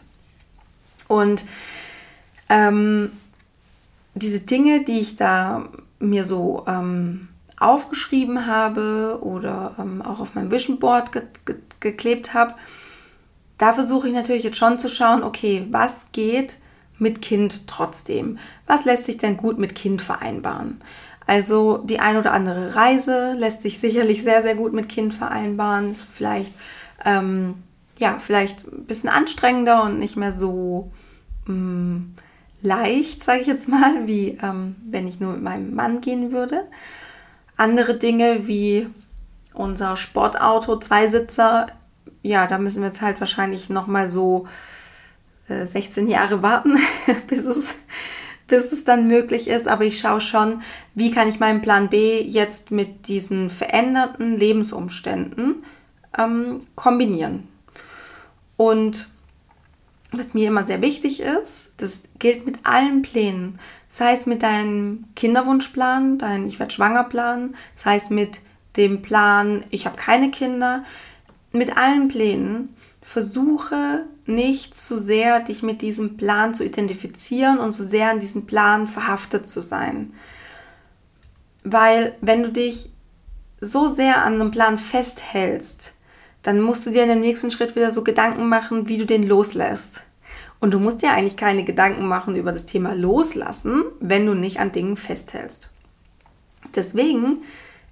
[1.07, 1.45] Und
[2.49, 3.11] ähm,
[4.15, 10.51] diese Dinge, die ich da mir so ähm, aufgeschrieben habe oder ähm, auch auf meinem
[10.51, 12.55] Vision Board ge ge geklebt habe,
[13.57, 16.57] da versuche ich natürlich jetzt schon zu schauen, okay, was geht
[16.97, 18.37] mit Kind trotzdem?
[18.67, 20.81] Was lässt sich denn gut mit Kind vereinbaren?
[21.25, 25.91] Also die ein oder andere Reise lässt sich sicherlich sehr, sehr gut mit Kind vereinbaren.
[25.91, 26.53] Ist vielleicht,
[27.05, 27.55] ähm,
[27.97, 30.91] ja, vielleicht ein bisschen anstrengender und nicht mehr so
[31.45, 32.15] mh, mm,
[32.61, 36.65] leicht, sage ich jetzt mal, wie ähm, wenn ich nur mit meinem Mann gehen würde.
[37.55, 38.87] Andere Dinge wie
[39.53, 41.67] unser Sportauto, Zweisitzer,
[42.23, 44.47] ja, da müssen wir jetzt halt wahrscheinlich nochmal so
[45.47, 46.77] äh, 16 Jahre warten,
[47.27, 47.75] bis es,
[48.47, 49.67] bis es dann möglich ist.
[49.67, 50.61] Aber ich schaue schon,
[50.95, 55.63] wie kann ich meinen Plan B jetzt mit diesen veränderten Lebensumständen
[56.17, 57.47] ähm, kombinieren.
[58.57, 59.09] Und
[60.11, 65.05] was mir immer sehr wichtig ist, das gilt mit allen Plänen, sei es mit deinem
[65.15, 68.41] Kinderwunschplan, dein Ich werde schwanger Plan, sei es mit
[68.77, 70.83] dem Plan, ich habe keine Kinder,
[71.51, 77.83] mit allen Plänen versuche nicht zu sehr dich mit diesem Plan zu identifizieren und zu
[77.83, 80.13] sehr an diesem Plan verhaftet zu sein.
[81.63, 82.89] Weil wenn du dich
[83.59, 85.93] so sehr an einem Plan festhältst,
[86.41, 89.23] dann musst du dir in dem nächsten Schritt wieder so Gedanken machen, wie du den
[89.23, 90.01] loslässt.
[90.59, 94.59] Und du musst dir eigentlich keine Gedanken machen über das Thema Loslassen, wenn du nicht
[94.59, 95.69] an Dingen festhältst.
[96.75, 97.41] Deswegen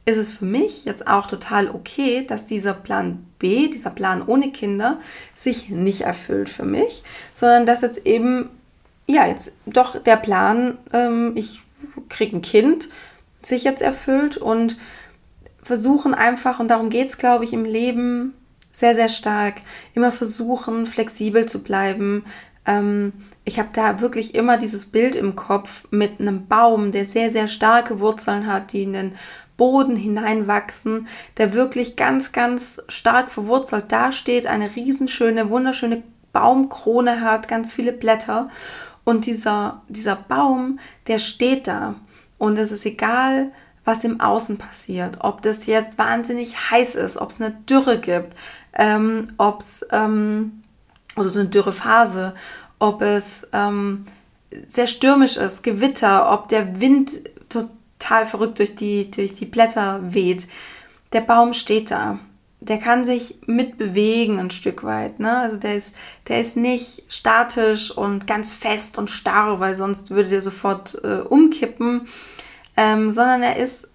[0.05, 4.51] ist es für mich jetzt auch total okay, dass dieser Plan B, dieser Plan ohne
[4.51, 4.99] Kinder,
[5.35, 7.03] sich nicht erfüllt für mich,
[7.35, 8.49] sondern dass jetzt eben,
[9.07, 11.61] ja, jetzt doch der Plan, ähm, ich
[12.09, 12.89] kriege ein Kind,
[13.41, 14.77] sich jetzt erfüllt und
[15.63, 18.33] versuchen einfach, und darum geht es, glaube ich, im Leben
[18.71, 19.61] sehr, sehr stark,
[19.93, 22.23] immer versuchen, flexibel zu bleiben.
[22.65, 27.31] Ähm, ich habe da wirklich immer dieses Bild im Kopf mit einem Baum, der sehr,
[27.31, 29.15] sehr starke Wurzeln hat, die in den
[29.57, 37.71] Boden hineinwachsen, der wirklich ganz, ganz stark verwurzelt dasteht, eine riesenschöne, wunderschöne Baumkrone hat, ganz
[37.73, 38.49] viele Blätter.
[39.03, 41.95] Und dieser, dieser Baum, der steht da.
[42.37, 43.51] Und es ist egal,
[43.83, 45.17] was im Außen passiert.
[45.21, 48.35] Ob das jetzt wahnsinnig heiß ist, ob es eine Dürre gibt,
[48.73, 50.61] ähm, ob es, ähm,
[51.15, 52.33] oder so eine Dürrephase,
[52.79, 54.05] ob es ähm,
[54.67, 57.19] sehr stürmisch ist, Gewitter, ob der Wind
[58.01, 60.47] total verrückt durch die, durch die Blätter weht.
[61.13, 62.19] Der Baum steht da.
[62.59, 65.19] Der kann sich mitbewegen ein Stück weit.
[65.19, 65.35] Ne?
[65.35, 65.95] Also der ist,
[66.27, 71.21] der ist nicht statisch und ganz fest und starr, weil sonst würde der sofort äh,
[71.21, 72.01] umkippen,
[72.77, 73.87] ähm, sondern er ist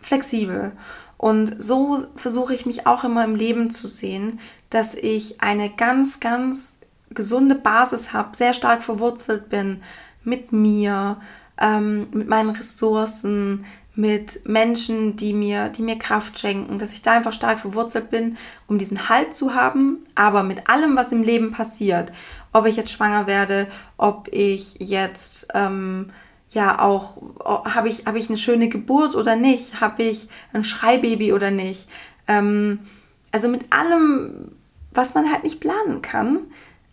[0.00, 0.72] flexibel.
[1.16, 4.40] Und so versuche ich mich auch immer im Leben zu sehen,
[4.70, 6.78] dass ich eine ganz, ganz
[7.10, 9.82] gesunde Basis habe, sehr stark verwurzelt bin
[10.24, 11.20] mit mir,
[11.60, 17.14] ähm, mit meinen Ressourcen, mit Menschen, die mir, die mir Kraft schenken, dass ich da
[17.14, 18.36] einfach stark verwurzelt bin,
[18.68, 22.12] um diesen Halt zu haben, aber mit allem, was im Leben passiert,
[22.52, 23.66] ob ich jetzt schwanger werde,
[23.96, 26.10] ob ich jetzt ähm,
[26.50, 31.32] ja auch, habe ich, hab ich eine schöne Geburt oder nicht, habe ich ein Schreibaby
[31.32, 31.88] oder nicht.
[32.28, 32.78] Ähm,
[33.32, 34.52] also mit allem,
[34.92, 36.38] was man halt nicht planen kann,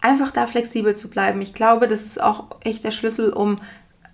[0.01, 1.41] einfach da flexibel zu bleiben.
[1.41, 3.58] Ich glaube, das ist auch echt der Schlüssel, um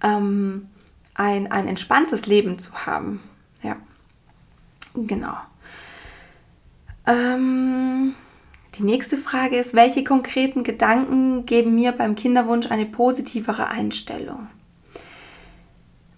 [0.04, 0.68] ähm,
[1.14, 3.22] ein, ein entspanntes Leben zu haben.
[3.62, 3.78] Ja,
[4.96, 5.38] genau.
[7.06, 8.16] Ähm,
[8.76, 14.48] die nächste Frage ist, welche konkreten Gedanken geben mir beim Kinderwunsch eine positivere Einstellung?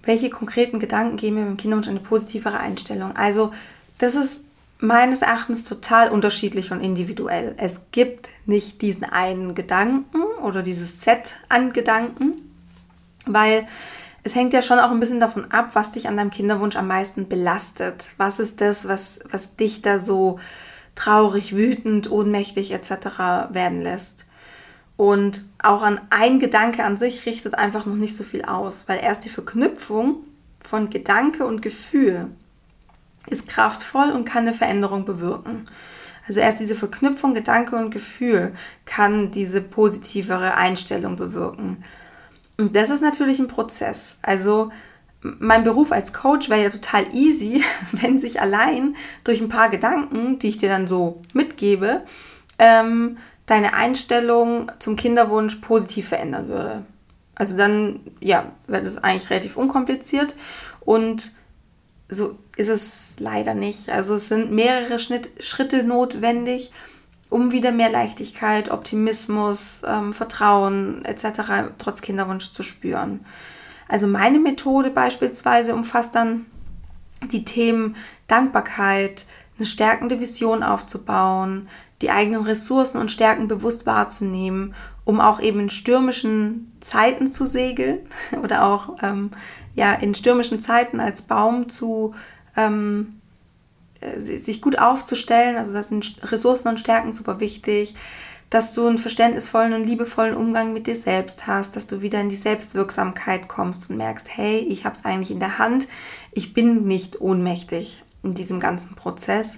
[0.03, 3.15] Welche konkreten Gedanken geben mir beim Kinderwunsch eine positivere Einstellung?
[3.15, 3.51] Also,
[3.97, 4.43] das ist
[4.79, 7.55] meines Erachtens total unterschiedlich und individuell.
[7.57, 12.52] Es gibt nicht diesen einen Gedanken oder dieses Set an Gedanken,
[13.25, 13.65] weil
[14.23, 16.87] es hängt ja schon auch ein bisschen davon ab, was dich an deinem Kinderwunsch am
[16.87, 18.09] meisten belastet.
[18.17, 20.39] Was ist das, was, was dich da so
[20.95, 22.91] traurig, wütend, ohnmächtig etc.
[23.49, 24.25] werden lässt.
[24.95, 28.99] Und auch an ein Gedanke an sich richtet einfach noch nicht so viel aus, weil
[28.99, 30.17] erst die Verknüpfung
[30.61, 32.27] von Gedanke und Gefühl
[33.27, 35.63] ist kraftvoll und kann eine Veränderung bewirken.
[36.27, 38.53] Also erst diese Verknüpfung Gedanke und Gefühl
[38.85, 41.83] kann diese positivere Einstellung bewirken.
[42.57, 44.15] Und das ist natürlich ein Prozess.
[44.21, 44.71] Also
[45.21, 50.39] mein Beruf als Coach wäre ja total easy, wenn sich allein durch ein paar Gedanken,
[50.39, 52.03] die ich dir dann so mitgebe,
[52.59, 56.85] ähm, deine Einstellung zum Kinderwunsch positiv verändern würde.
[57.35, 60.35] Also dann, ja, wäre das eigentlich relativ unkompliziert
[60.81, 61.31] und
[62.09, 63.89] so ist es leider nicht.
[63.89, 66.71] Also es sind mehrere Schnitt, Schritte notwendig,
[67.33, 71.73] um wieder mehr Leichtigkeit, Optimismus, ähm, Vertrauen etc.
[71.79, 73.25] trotz Kinderwunsch zu spüren.
[73.87, 76.45] Also meine Methode beispielsweise umfasst dann
[77.31, 77.95] die Themen
[78.27, 79.25] Dankbarkeit,
[79.57, 81.69] eine stärkende Vision aufzubauen,
[82.03, 87.99] die eigenen Ressourcen und Stärken bewusst wahrzunehmen, um auch eben in stürmischen Zeiten zu segeln
[88.43, 89.31] oder auch ähm,
[89.73, 92.13] ja, in stürmischen Zeiten als Baum zu
[92.55, 93.22] ähm, äh,
[94.17, 95.57] sich gut aufzustellen.
[95.57, 97.95] Also das sind Ressourcen und Stärken super wichtig
[98.53, 102.29] dass du einen verständnisvollen und liebevollen Umgang mit dir selbst hast, dass du wieder in
[102.29, 105.87] die Selbstwirksamkeit kommst und merkst, hey, ich habe es eigentlich in der Hand,
[106.31, 109.57] ich bin nicht ohnmächtig in diesem ganzen Prozess.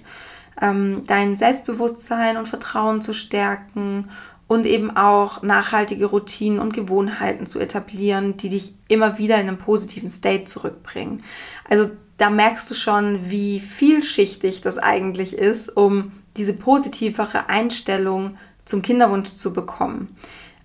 [0.62, 4.08] Ähm, dein Selbstbewusstsein und Vertrauen zu stärken
[4.48, 9.58] und eben auch nachhaltige Routinen und Gewohnheiten zu etablieren, die dich immer wieder in einen
[9.58, 11.22] positiven State zurückbringen.
[11.68, 18.82] Also da merkst du schon, wie vielschichtig das eigentlich ist, um diese positivere Einstellung zum
[18.82, 20.16] Kinderwunsch zu bekommen.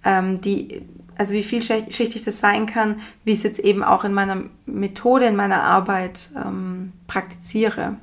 [0.03, 0.81] Ähm, die,
[1.17, 5.25] also wie vielschichtig das sein kann, wie ich es jetzt eben auch in meiner Methode,
[5.25, 7.97] in meiner Arbeit ähm, praktiziere.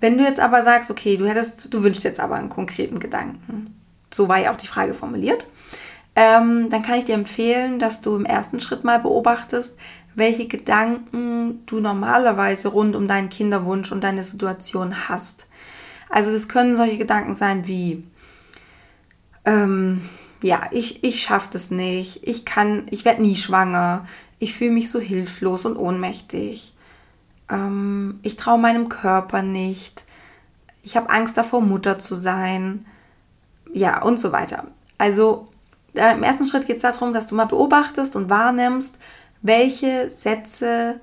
[0.00, 3.74] Wenn du jetzt aber sagst, okay, du hättest, du wünschst jetzt aber einen konkreten Gedanken,
[4.12, 5.46] so war ja auch die Frage formuliert,
[6.16, 9.76] ähm, dann kann ich dir empfehlen, dass du im ersten Schritt mal beobachtest,
[10.14, 15.46] welche Gedanken du normalerweise rund um deinen Kinderwunsch und deine Situation hast.
[16.08, 18.04] Also das können solche Gedanken sein wie,
[19.44, 20.02] ähm,
[20.42, 24.06] ja, ich, ich schaffe das nicht, ich kann, ich werde nie schwanger,
[24.38, 26.74] ich fühle mich so hilflos und ohnmächtig,
[27.50, 30.04] ähm, ich traue meinem Körper nicht,
[30.82, 32.86] ich habe Angst davor, Mutter zu sein,
[33.72, 34.68] ja, und so weiter.
[34.98, 35.48] Also
[35.94, 38.98] äh, im ersten Schritt geht es darum, dass du mal beobachtest und wahrnimmst,
[39.44, 41.00] welche Sätze,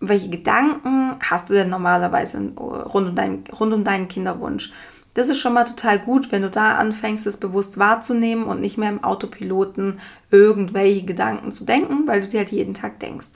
[0.00, 4.72] welche Gedanken hast du denn normalerweise rund um, dein, rund um deinen Kinderwunsch.
[5.12, 8.78] Das ist schon mal total gut, wenn du da anfängst, es bewusst wahrzunehmen und nicht
[8.78, 10.00] mehr im Autopiloten
[10.30, 13.28] irgendwelche Gedanken zu denken, weil du sie halt jeden Tag denkst.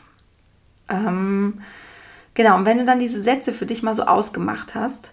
[0.89, 1.61] Ähm,
[2.33, 5.13] genau, und wenn du dann diese Sätze für dich mal so ausgemacht hast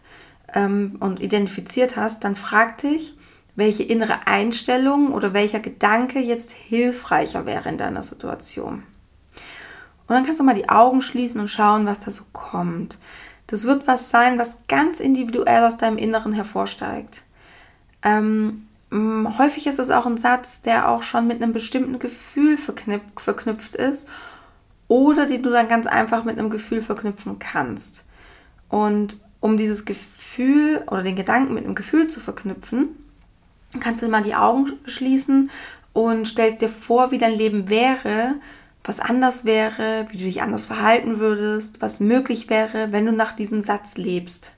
[0.54, 3.16] ähm, und identifiziert hast, dann frag dich,
[3.56, 8.84] welche innere Einstellung oder welcher Gedanke jetzt hilfreicher wäre in deiner Situation.
[10.08, 12.98] Und dann kannst du mal die Augen schließen und schauen, was da so kommt.
[13.48, 17.24] Das wird was sein, was ganz individuell aus deinem Inneren hervorsteigt.
[18.04, 23.76] Ähm, häufig ist es auch ein Satz, der auch schon mit einem bestimmten Gefühl verknüpft
[23.76, 24.08] ist
[24.88, 28.04] oder den du dann ganz einfach mit einem Gefühl verknüpfen kannst.
[28.68, 32.90] Und um dieses Gefühl oder den Gedanken mit einem Gefühl zu verknüpfen,
[33.80, 35.50] kannst du mal die Augen schließen
[35.94, 38.36] und stellst dir vor, wie dein Leben wäre,
[38.84, 43.34] was anders wäre, wie du dich anders verhalten würdest, was möglich wäre, wenn du nach
[43.34, 44.54] diesem Satz lebst.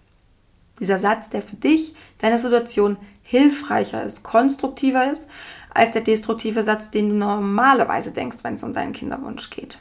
[0.79, 5.27] Dieser Satz, der für dich, deine Situation hilfreicher ist, konstruktiver ist,
[5.73, 9.79] als der destruktive Satz, den du normalerweise denkst, wenn es um deinen Kinderwunsch geht.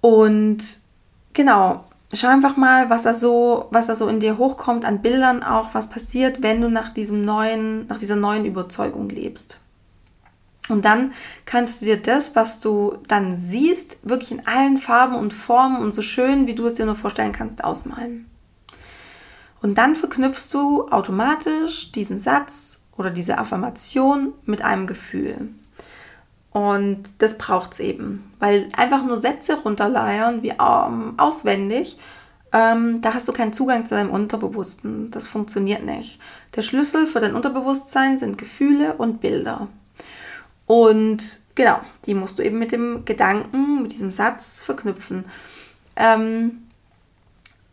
[0.00, 0.80] Und
[1.32, 1.84] genau,
[2.20, 5.74] schau einfach mal, was da so, was da so in dir hochkommt an Bildern auch,
[5.74, 9.58] was passiert, wenn du nach diesem neuen, nach dieser neuen Überzeugung lebst.
[10.68, 11.12] Und dann
[11.44, 15.92] kannst du dir das, was du dann siehst, wirklich in allen Farben und Formen und
[15.92, 18.26] so schön, wie du es dir nur vorstellen kannst, ausmalen.
[19.60, 25.48] Und dann verknüpfst du automatisch diesen Satz oder diese Affirmation mit einem Gefühl.
[26.52, 31.96] Und das braucht es eben, weil einfach nur Sätze runterleiern, wie ähm, auswendig,
[32.52, 35.10] ähm, da hast du keinen Zugang zu deinem Unterbewussten.
[35.10, 36.20] Das funktioniert nicht.
[36.54, 39.68] Der Schlüssel für dein Unterbewusstsein sind Gefühle und Bilder.
[40.66, 45.24] Und genau, die musst du eben mit dem Gedanken, mit diesem Satz verknüpfen.
[45.96, 46.62] Ähm,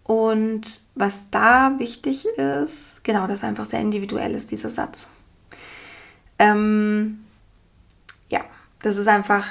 [0.06, 5.12] und was da wichtig ist, genau, dass einfach sehr individuell ist, dieser Satz.
[6.40, 7.26] Ähm,
[8.82, 9.46] das ist einfach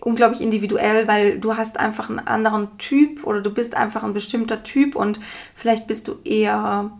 [0.00, 4.62] unglaublich individuell, weil du hast einfach einen anderen Typ oder du bist einfach ein bestimmter
[4.62, 5.20] Typ und
[5.54, 6.90] vielleicht bist du eher,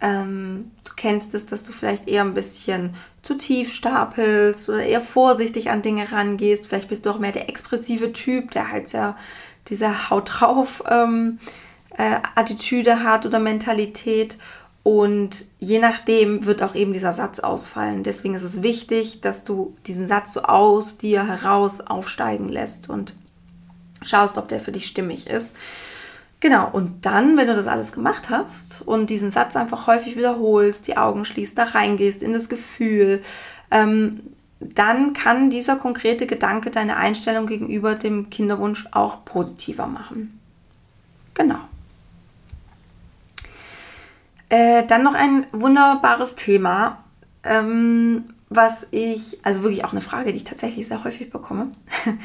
[0.00, 5.00] ähm, du kennst es, dass du vielleicht eher ein bisschen zu tief stapelst oder eher
[5.00, 6.66] vorsichtig an Dinge rangehst.
[6.66, 9.16] Vielleicht bist du auch mehr der expressive Typ, der halt sehr
[9.68, 11.38] diese Haut drauf ähm,
[11.96, 14.38] äh, Attitüde hat oder Mentalität.
[14.82, 18.02] Und je nachdem wird auch eben dieser Satz ausfallen.
[18.02, 23.14] Deswegen ist es wichtig, dass du diesen Satz so aus dir heraus aufsteigen lässt und
[24.02, 25.54] schaust, ob der für dich stimmig ist.
[26.40, 30.88] Genau, und dann, wenn du das alles gemacht hast und diesen Satz einfach häufig wiederholst,
[30.88, 33.22] die Augen schließt, da reingehst in das Gefühl,
[33.70, 34.20] ähm,
[34.58, 40.40] dann kann dieser konkrete Gedanke deine Einstellung gegenüber dem Kinderwunsch auch positiver machen.
[41.34, 41.60] Genau.
[44.52, 47.02] Äh, dann noch ein wunderbares Thema,
[47.42, 51.68] ähm, was ich, also wirklich auch eine Frage, die ich tatsächlich sehr häufig bekomme.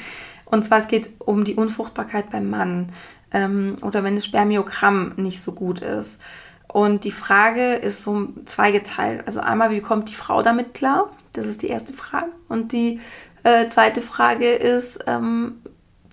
[0.44, 2.88] Und zwar es geht um die Unfruchtbarkeit beim Mann
[3.32, 6.20] ähm, oder wenn das Spermiogramm nicht so gut ist.
[6.68, 9.26] Und die Frage ist so zweigeteilt.
[9.26, 11.10] Also einmal, wie kommt die Frau damit klar?
[11.32, 12.34] Das ist die erste Frage.
[12.50, 13.00] Und die
[13.44, 15.62] äh, zweite Frage ist, ähm,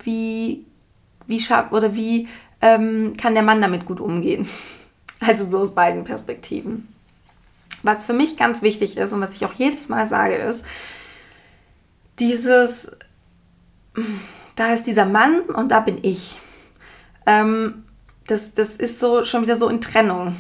[0.01, 0.65] wie,
[1.27, 2.29] wie schaff, oder wie
[2.61, 4.47] ähm, kann der Mann damit gut umgehen?
[5.27, 6.89] Also so aus beiden Perspektiven.
[7.83, 10.65] Was für mich ganz wichtig ist und was ich auch jedes Mal sage, ist,
[12.19, 12.91] dieses,
[14.57, 16.41] da ist dieser Mann und da bin ich
[17.27, 17.85] ähm,
[18.27, 20.37] das, das ist so schon wieder so in Trennung.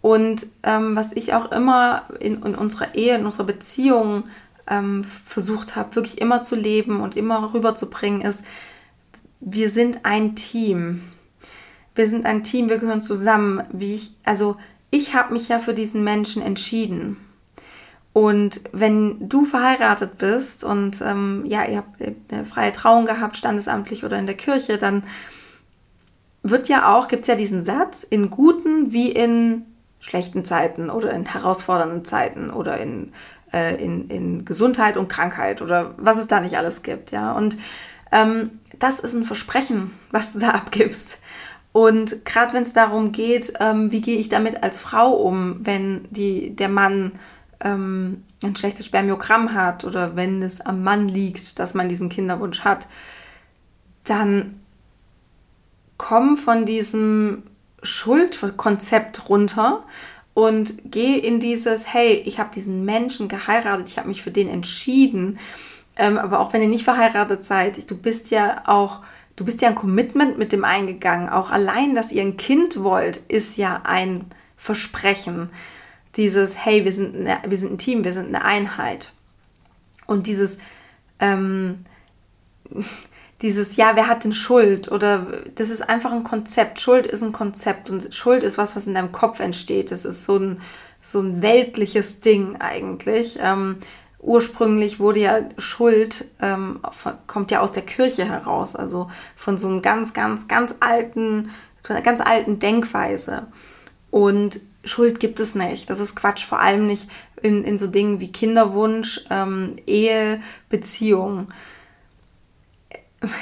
[0.00, 4.24] Und ähm, was ich auch immer in, in, unserer Ehe, in unserer Beziehung
[4.68, 8.44] ähm, versucht habe, wirklich immer zu leben und immer rüberzubringen, ist,
[9.40, 11.02] wir sind ein Team.
[11.98, 13.64] Wir sind ein Team, wir gehören zusammen.
[13.72, 14.56] Wie ich, also
[14.88, 17.16] ich habe mich ja für diesen Menschen entschieden.
[18.12, 24.04] Und wenn du verheiratet bist und ähm, ja, ihr habt eine freie Trauung gehabt, standesamtlich
[24.04, 25.02] oder in der Kirche, dann
[26.44, 29.62] wird ja auch, gibt es ja diesen Satz, in guten wie in
[29.98, 33.12] schlechten Zeiten oder in herausfordernden Zeiten oder in,
[33.52, 37.32] äh, in, in Gesundheit und Krankheit oder was es da nicht alles gibt, ja.
[37.32, 37.58] Und
[38.12, 41.18] ähm, das ist ein Versprechen, was du da abgibst.
[41.72, 46.08] Und gerade wenn es darum geht, ähm, wie gehe ich damit als Frau um, wenn
[46.10, 47.12] die, der Mann
[47.60, 52.60] ähm, ein schlechtes Spermiogramm hat oder wenn es am Mann liegt, dass man diesen Kinderwunsch
[52.60, 52.86] hat,
[54.04, 54.60] dann
[55.98, 57.42] komm von diesem
[57.82, 59.84] Schuldkonzept runter
[60.34, 64.48] und geh in dieses, hey, ich habe diesen Menschen geheiratet, ich habe mich für den
[64.48, 65.38] entschieden.
[65.96, 69.00] Ähm, aber auch wenn ihr nicht verheiratet seid, du bist ja auch,
[69.38, 71.28] du bist ja ein Commitment mit dem eingegangen.
[71.28, 74.24] Auch allein, dass ihr ein Kind wollt, ist ja ein
[74.56, 75.50] Versprechen.
[76.16, 79.12] Dieses, hey, wir sind, eine, wir sind ein Team, wir sind eine Einheit.
[80.06, 80.58] Und dieses,
[81.20, 81.84] ähm,
[83.42, 84.90] dieses, ja, wer hat denn Schuld?
[84.90, 86.80] Oder das ist einfach ein Konzept.
[86.80, 89.92] Schuld ist ein Konzept und Schuld ist was, was in deinem Kopf entsteht.
[89.92, 90.60] Das ist so ein,
[91.00, 93.38] so ein weltliches Ding eigentlich.
[93.40, 93.76] Ähm,
[94.20, 96.80] ursprünglich wurde ja Schuld, ähm,
[97.26, 101.50] kommt ja aus der Kirche heraus, also von so einem ganz, ganz, ganz alten,
[101.82, 103.46] von einer ganz alten Denkweise.
[104.10, 105.90] Und Schuld gibt es nicht.
[105.90, 107.10] Das ist Quatsch, vor allem nicht
[107.42, 111.46] in, in so Dingen wie Kinderwunsch, ähm, Ehe, Beziehung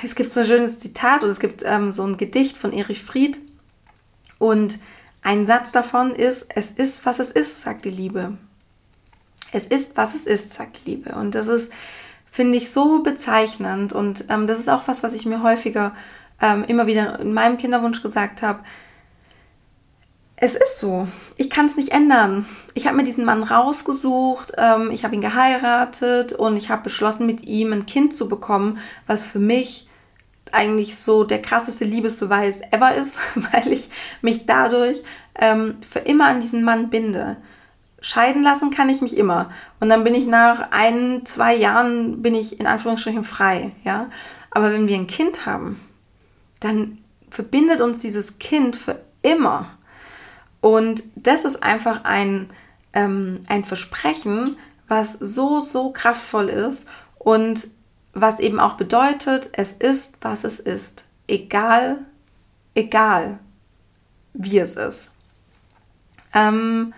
[0.03, 3.03] es gibt so ein schönes Zitat oder es gibt ähm, so ein Gedicht von Erich
[3.03, 3.39] Fried
[4.39, 4.79] und
[5.23, 8.39] ein Satz davon ist, es ist, was es ist, sagt die Liebe.
[9.57, 11.15] Es ist, was es ist, sagt Liebe.
[11.15, 11.73] Und das ist,
[12.31, 15.95] finde ich, so bezeichnend und ähm, das ist auch was, was ich mir häufiger
[16.41, 18.61] ähm, immer wieder in meinem Kinderwunsch gesagt habe
[20.37, 21.09] es ist so.
[21.37, 22.47] Ich kann es nicht ändern.
[22.75, 27.27] Ich habe mir diesen Mann rausgesucht, ähm, ich habe ihn geheiratet und ich habe beschlossen,
[27.27, 29.89] mit ihm ein Kind zu bekommen, was für mich
[30.53, 33.19] eigentlich so der krasseste Liebesbeweis ever ist,
[33.53, 33.89] weil ich
[34.21, 35.03] mich dadurch
[35.41, 37.39] ähm, für immer an diesen Mann binde.
[38.07, 39.51] Scheiden lassen kann ich mich immer.
[39.81, 44.07] Und dann bin ich nach ein, zwei Jahren, bin ich in Anführungsstrichen frei, ja.
[44.53, 45.81] Aber wenn wir ein Kind haben,
[46.61, 46.99] dann
[47.31, 49.71] verbindet uns dieses Kind für immer.
[50.61, 52.49] Und das ist einfach ein,
[52.93, 56.89] ähm, ein Versprechen, was so, so kraftvoll ist
[57.19, 57.67] und
[58.15, 61.07] was eben auch bedeutet, es ist, was es ist.
[61.27, 62.07] Egal,
[62.77, 63.41] egal,
[64.33, 65.11] wie es ist.
[66.33, 66.95] Ähm,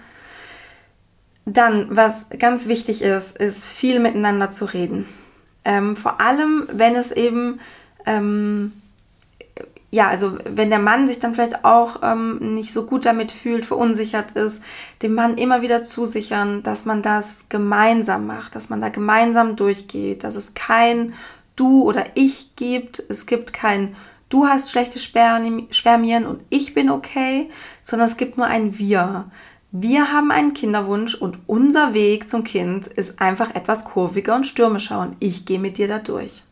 [1.56, 5.06] dann, was ganz wichtig ist, ist viel miteinander zu reden.
[5.64, 7.60] Ähm, vor allem, wenn es eben
[8.06, 8.72] ähm,
[9.90, 13.64] ja, also wenn der Mann sich dann vielleicht auch ähm, nicht so gut damit fühlt,
[13.64, 14.62] verunsichert ist,
[15.02, 20.24] dem Mann immer wieder zusichern, dass man das gemeinsam macht, dass man da gemeinsam durchgeht,
[20.24, 21.14] dass es kein
[21.56, 23.96] Du oder Ich gibt, es gibt kein
[24.28, 27.48] Du hast schlechte Spermien und ich bin okay,
[27.82, 29.30] sondern es gibt nur ein Wir.
[29.70, 35.00] Wir haben einen Kinderwunsch und unser Weg zum Kind ist einfach etwas kurviger und stürmischer
[35.00, 36.42] und ich gehe mit dir da durch.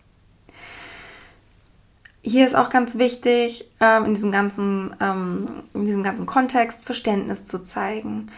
[2.20, 7.46] Hier ist auch ganz wichtig, ähm, in, diesem ganzen, ähm, in diesem ganzen Kontext Verständnis
[7.46, 8.30] zu zeigen.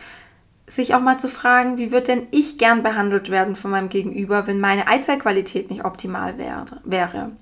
[0.67, 4.47] Sich auch mal zu fragen, wie wird denn ich gern behandelt werden von meinem Gegenüber,
[4.47, 6.37] wenn meine Eizellqualität nicht optimal
[6.85, 7.33] wäre.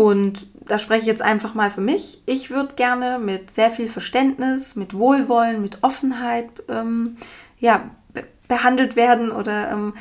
[0.00, 2.22] Und da spreche ich jetzt einfach mal für mich.
[2.24, 7.18] Ich würde gerne mit sehr viel Verständnis, mit Wohlwollen, mit Offenheit ähm,
[7.58, 9.92] ja, be behandelt werden oder ähm,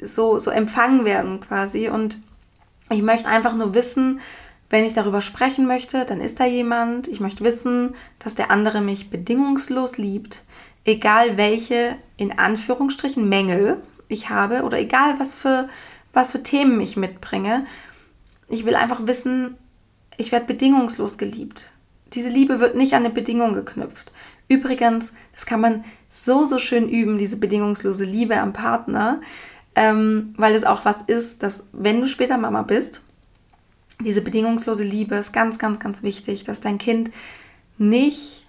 [0.00, 1.88] so, so empfangen werden quasi.
[1.88, 2.18] Und
[2.90, 4.18] ich möchte einfach nur wissen,
[4.70, 7.06] wenn ich darüber sprechen möchte, dann ist da jemand.
[7.06, 10.42] Ich möchte wissen, dass der andere mich bedingungslos liebt,
[10.84, 15.68] egal welche in Anführungsstrichen Mängel ich habe oder egal was für,
[16.12, 17.66] was für Themen ich mitbringe.
[18.48, 19.56] Ich will einfach wissen,
[20.16, 21.72] ich werde bedingungslos geliebt.
[22.14, 24.12] Diese Liebe wird nicht an eine Bedingung geknüpft.
[24.48, 29.20] Übrigens, das kann man so, so schön üben, diese bedingungslose Liebe am Partner,
[29.74, 33.02] ähm, weil es auch was ist, dass wenn du später Mama bist,
[34.00, 37.10] diese bedingungslose Liebe ist ganz, ganz, ganz wichtig, dass dein Kind
[37.76, 38.46] nicht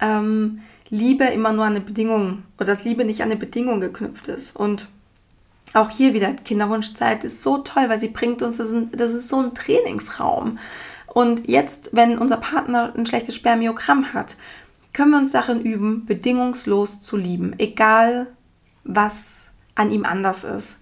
[0.00, 4.28] ähm, Liebe immer nur an eine Bedingung oder dass Liebe nicht an eine Bedingung geknüpft
[4.28, 4.54] ist.
[4.54, 4.88] Und
[5.74, 9.28] auch hier wieder, Kinderwunschzeit ist so toll, weil sie bringt uns, das ist, das ist
[9.28, 10.58] so ein Trainingsraum.
[11.06, 14.36] Und jetzt, wenn unser Partner ein schlechtes Spermiogramm hat,
[14.92, 18.28] können wir uns darin üben, bedingungslos zu lieben, egal
[18.84, 20.78] was an ihm anders ist.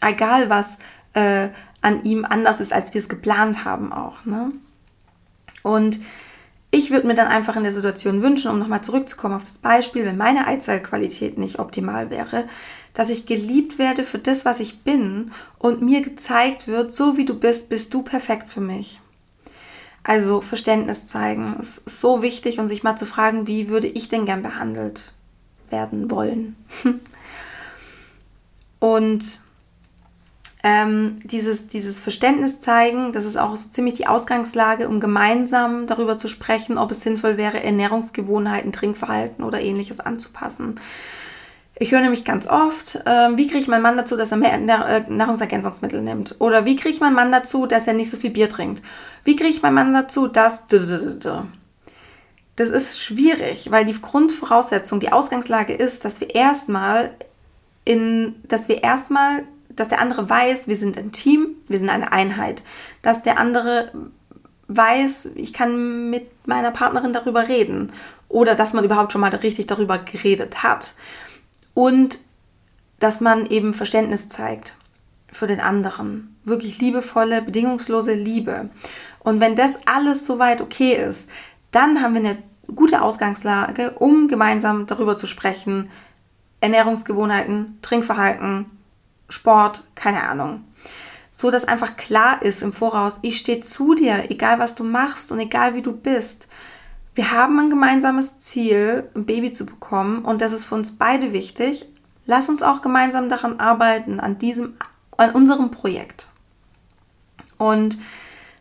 [0.00, 0.78] Egal was
[1.14, 1.48] äh,
[1.80, 4.24] an ihm anders ist, als wir es geplant haben auch.
[4.24, 4.52] Ne?
[5.62, 5.98] Und
[6.70, 10.04] ich würde mir dann einfach in der Situation wünschen, um nochmal zurückzukommen auf das Beispiel,
[10.04, 12.44] wenn meine Eizellqualität nicht optimal wäre,
[12.92, 17.24] dass ich geliebt werde für das, was ich bin und mir gezeigt wird, so wie
[17.24, 19.00] du bist, bist du perfekt für mich.
[20.02, 24.24] Also Verständnis zeigen ist so wichtig und sich mal zu fragen, wie würde ich denn
[24.24, 25.12] gern behandelt
[25.70, 26.56] werden wollen.
[28.78, 29.40] und
[30.62, 36.18] ähm, dieses, dieses Verständnis zeigen, das ist auch so ziemlich die Ausgangslage, um gemeinsam darüber
[36.18, 40.76] zu sprechen, ob es sinnvoll wäre, Ernährungsgewohnheiten, Trinkverhalten oder ähnliches anzupassen.
[41.80, 44.54] Ich höre nämlich ganz oft, äh, wie kriege ich meinen Mann dazu, dass er mehr
[44.54, 46.34] äh, Nahrungsergänzungsmittel nimmt?
[46.40, 48.82] Oder wie kriege ich meinen Mann dazu, dass er nicht so viel Bier trinkt?
[49.22, 50.64] Wie kriege ich meinen Mann dazu, dass...
[52.56, 57.12] Das ist schwierig, weil die Grundvoraussetzung, die Ausgangslage ist, dass wir erstmal
[57.84, 59.44] in, dass wir erstmal
[59.78, 62.62] dass der andere weiß, wir sind ein Team, wir sind eine Einheit.
[63.02, 63.92] Dass der andere
[64.66, 67.92] weiß, ich kann mit meiner Partnerin darüber reden.
[68.28, 70.94] Oder dass man überhaupt schon mal richtig darüber geredet hat.
[71.74, 72.18] Und
[72.98, 74.74] dass man eben Verständnis zeigt
[75.30, 76.36] für den anderen.
[76.44, 78.70] Wirklich liebevolle, bedingungslose Liebe.
[79.20, 81.30] Und wenn das alles soweit okay ist,
[81.70, 82.42] dann haben wir eine
[82.74, 85.90] gute Ausgangslage, um gemeinsam darüber zu sprechen.
[86.60, 88.66] Ernährungsgewohnheiten, Trinkverhalten,
[89.28, 90.64] Sport, keine Ahnung.
[91.30, 95.30] So dass einfach klar ist im Voraus, ich stehe zu dir, egal was du machst
[95.30, 96.48] und egal wie du bist.
[97.14, 101.32] Wir haben ein gemeinsames Ziel, ein Baby zu bekommen und das ist für uns beide
[101.32, 101.86] wichtig.
[102.26, 104.74] Lass uns auch gemeinsam daran arbeiten, an diesem,
[105.16, 106.28] an unserem Projekt.
[107.56, 107.98] Und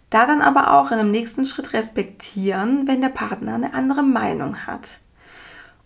[0.09, 4.65] da dann aber auch in einem nächsten Schritt respektieren, wenn der Partner eine andere Meinung
[4.65, 4.99] hat.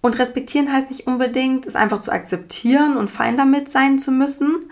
[0.02, 4.66] Und respektieren heißt nicht unbedingt, es einfach zu akzeptieren und fein damit sein zu müssen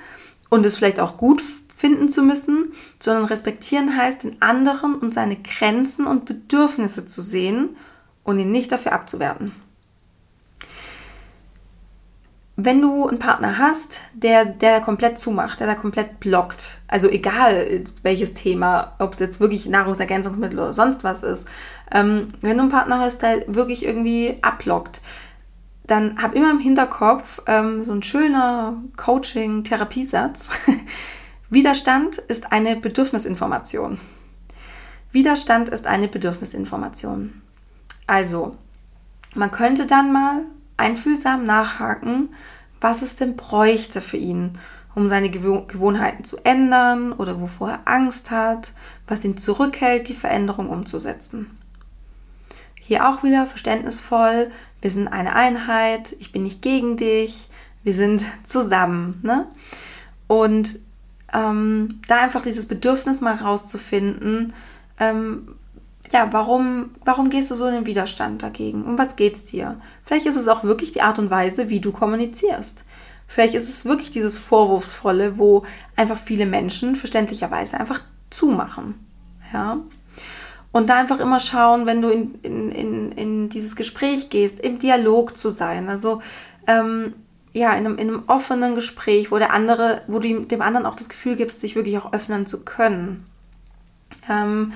[0.49, 5.37] und es vielleicht auch gut finden zu müssen, sondern respektieren heißt, den anderen und seine
[5.37, 7.77] Grenzen und Bedürfnisse zu sehen
[8.23, 9.53] und ihn nicht dafür abzuwerten.
[12.61, 17.85] Wenn du einen Partner hast, der, der komplett zumacht, der da komplett blockt, also egal
[18.03, 21.47] welches Thema, ob es jetzt wirklich Nahrungsergänzungsmittel oder sonst was ist,
[21.93, 25.01] ähm, wenn du einen Partner hast, der wirklich irgendwie abblockt,
[25.87, 30.49] dann hab immer im Hinterkopf ähm, so ein schöner Coaching-Therapiesatz.
[31.49, 34.01] Widerstand ist eine Bedürfnisinformation.
[35.13, 37.41] Widerstand ist eine Bedürfnisinformation.
[38.05, 38.57] Also,
[39.33, 40.41] man könnte dann mal
[40.79, 42.29] einfühlsam nachhaken,
[42.81, 44.57] was es denn bräuchte für ihn,
[44.95, 48.73] um seine Gewohnheiten zu ändern oder wovor er Angst hat,
[49.07, 51.57] was ihn zurückhält, die Veränderung umzusetzen.
[52.79, 54.49] Hier auch wieder verständnisvoll,
[54.81, 57.49] wir sind eine Einheit, ich bin nicht gegen dich,
[57.83, 59.19] wir sind zusammen.
[59.21, 59.47] Ne?
[60.27, 60.79] Und
[61.33, 64.53] ähm, da einfach dieses Bedürfnis mal rauszufinden,
[64.99, 65.55] ähm,
[66.11, 68.83] ja, warum, warum gehst du so in den Widerstand dagegen?
[68.83, 69.77] Um was geht es dir?
[70.03, 72.83] Vielleicht ist es auch wirklich die Art und Weise, wie du kommunizierst.
[73.27, 75.63] Vielleicht ist es wirklich dieses Vorwurfsvolle, wo
[75.95, 78.01] einfach viele Menschen verständlicherweise einfach
[78.31, 78.95] zumachen.
[79.53, 79.77] Ja.
[80.71, 84.79] Und da einfach immer schauen, wenn du in, in, in, in dieses Gespräch gehst, im
[84.79, 85.89] Dialog zu sein.
[85.89, 86.21] Also
[86.65, 87.13] ähm,
[87.53, 90.95] ja, in einem, in einem offenen Gespräch, wo der andere, wo du dem anderen auch
[90.95, 93.25] das Gefühl gibst, sich wirklich auch öffnen zu können.
[94.27, 94.73] Ähm,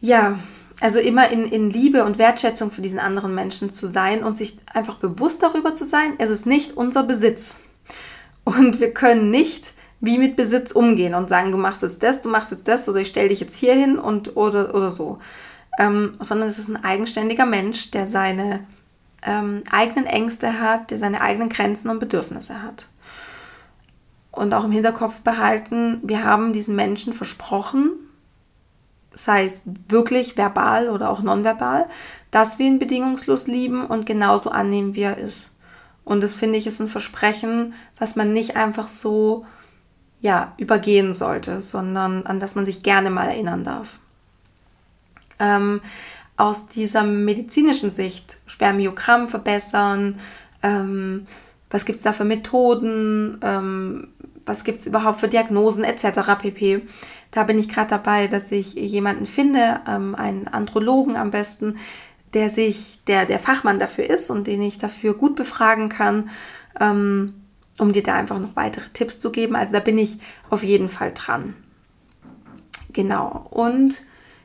[0.00, 0.38] ja,
[0.80, 4.56] also immer in, in Liebe und Wertschätzung für diesen anderen Menschen zu sein und sich
[4.72, 7.58] einfach bewusst darüber zu sein, es ist nicht unser Besitz.
[8.44, 12.30] Und wir können nicht wie mit Besitz umgehen und sagen, du machst jetzt das, du
[12.30, 15.18] machst jetzt das oder ich stelle dich jetzt hier hin und oder, oder so.
[15.78, 18.66] Ähm, sondern es ist ein eigenständiger Mensch, der seine
[19.22, 22.88] ähm, eigenen Ängste hat, der seine eigenen Grenzen und Bedürfnisse hat.
[24.30, 27.90] Und auch im Hinterkopf behalten, wir haben diesen Menschen versprochen,
[29.24, 31.86] sei es wirklich verbal oder auch nonverbal,
[32.30, 35.50] dass wir ihn bedingungslos lieben und genauso annehmen, wie er ist.
[36.04, 39.46] Und das finde ich ist ein Versprechen, was man nicht einfach so
[40.20, 43.98] ja, übergehen sollte, sondern an das man sich gerne mal erinnern darf.
[45.38, 45.80] Ähm,
[46.36, 50.16] aus dieser medizinischen Sicht, Spermiogramm verbessern,
[50.62, 51.26] ähm,
[51.70, 54.08] was gibt es da für Methoden, ähm,
[54.46, 56.36] was gibt es überhaupt für Diagnosen etc.
[56.38, 56.82] pp.
[57.30, 61.76] Da bin ich gerade dabei, dass ich jemanden finde, ähm, einen Andrologen am besten,
[62.34, 66.30] der sich, der der Fachmann dafür ist und den ich dafür gut befragen kann,
[66.78, 67.34] ähm,
[67.78, 69.56] um dir da einfach noch weitere Tipps zu geben.
[69.56, 70.18] Also da bin ich
[70.48, 71.54] auf jeden Fall dran.
[72.92, 73.46] Genau.
[73.50, 73.94] Und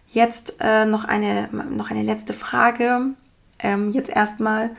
[0.07, 3.13] jetzt äh, noch, eine, noch eine letzte Frage.
[3.59, 4.71] Ähm, jetzt erstmal,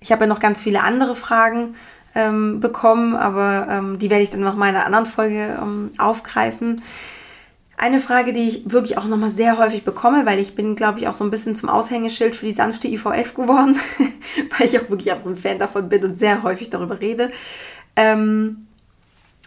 [0.00, 1.74] ich habe ja noch ganz viele andere Fragen
[2.18, 5.88] ähm, bekommen, aber ähm, die werde ich dann noch mal in einer anderen Folge ähm,
[5.98, 6.82] aufgreifen.
[7.76, 11.06] Eine Frage, die ich wirklich auch nochmal sehr häufig bekomme, weil ich bin, glaube ich,
[11.06, 13.78] auch so ein bisschen zum Aushängeschild für die sanfte IVF geworden,
[14.58, 17.30] weil ich auch wirklich auch ein Fan davon bin und sehr häufig darüber rede.
[17.94, 18.66] Ähm,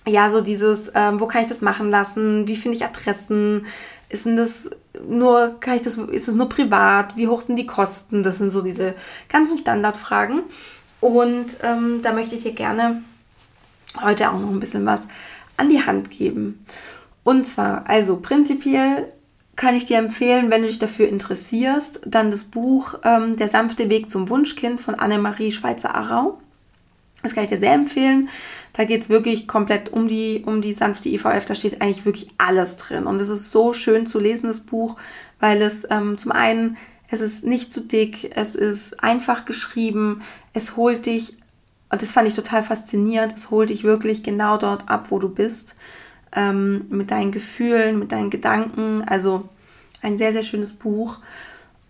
[0.08, 2.48] ja, so dieses, ähm, wo kann ich das machen lassen?
[2.48, 3.66] Wie finde ich Adressen?
[4.08, 4.70] Ist denn das
[5.06, 7.18] nur, kann ich das, ist es nur privat?
[7.18, 8.24] Wie hoch sind die Kosten?
[8.24, 8.96] Das sind so diese
[9.28, 10.44] ganzen Standardfragen.
[11.02, 13.02] Und ähm, da möchte ich dir gerne
[14.02, 15.08] heute auch noch ein bisschen was
[15.58, 16.64] an die Hand geben.
[17.24, 19.12] Und zwar, also prinzipiell
[19.56, 23.90] kann ich dir empfehlen, wenn du dich dafür interessierst, dann das Buch ähm, Der sanfte
[23.90, 26.40] Weg zum Wunschkind von Annemarie Schweizer-Arau.
[27.22, 28.30] Das kann ich dir sehr empfehlen.
[28.74, 31.46] Da geht es wirklich komplett um die, um die sanfte IVF.
[31.46, 33.06] Da steht eigentlich wirklich alles drin.
[33.06, 34.96] Und es ist so schön zu lesen, das Buch,
[35.40, 36.78] weil es ähm, zum einen,
[37.12, 41.36] es ist nicht zu dick, es ist einfach geschrieben, es holt dich,
[41.92, 45.30] und das fand ich total faszinierend, es holt dich wirklich genau dort ab, wo du
[45.30, 45.76] bist
[46.34, 49.04] ähm, mit deinen Gefühlen, mit deinen Gedanken.
[49.06, 49.50] Also
[50.02, 51.20] ein sehr, sehr schönes Buch.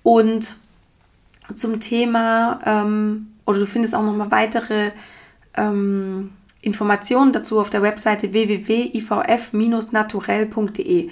[0.02, 0.56] Und
[1.54, 4.90] zum Thema, ähm, oder du findest auch nochmal weitere
[5.56, 11.12] ähm, Informationen dazu auf der Webseite www.ivf-naturell.de.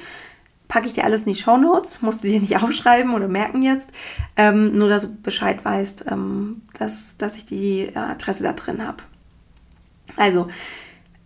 [0.69, 3.61] Packe ich dir alles in die Show Notes, musst du dir nicht aufschreiben oder merken
[3.61, 3.89] jetzt,
[4.37, 9.03] ähm, nur dass du Bescheid weißt, ähm, dass, dass ich die Adresse da drin habe.
[10.15, 10.47] Also,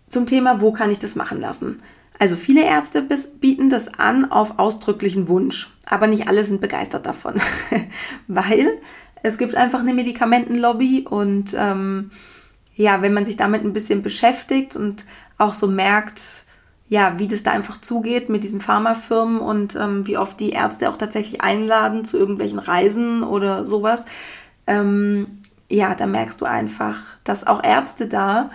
[0.08, 1.82] zum Thema, wo kann ich das machen lassen?
[2.18, 7.34] Also viele Ärzte bieten das an auf ausdrücklichen Wunsch, aber nicht alle sind begeistert davon,
[8.28, 8.80] weil
[9.22, 12.10] es gibt einfach eine Medikamentenlobby und ähm,
[12.76, 15.04] ja, wenn man sich damit ein bisschen beschäftigt und
[15.38, 16.43] auch so merkt,
[16.88, 20.90] ja, wie das da einfach zugeht mit diesen Pharmafirmen und ähm, wie oft die Ärzte
[20.90, 24.04] auch tatsächlich einladen zu irgendwelchen Reisen oder sowas,
[24.66, 25.26] ähm,
[25.68, 28.50] ja, da merkst du einfach, dass auch Ärzte da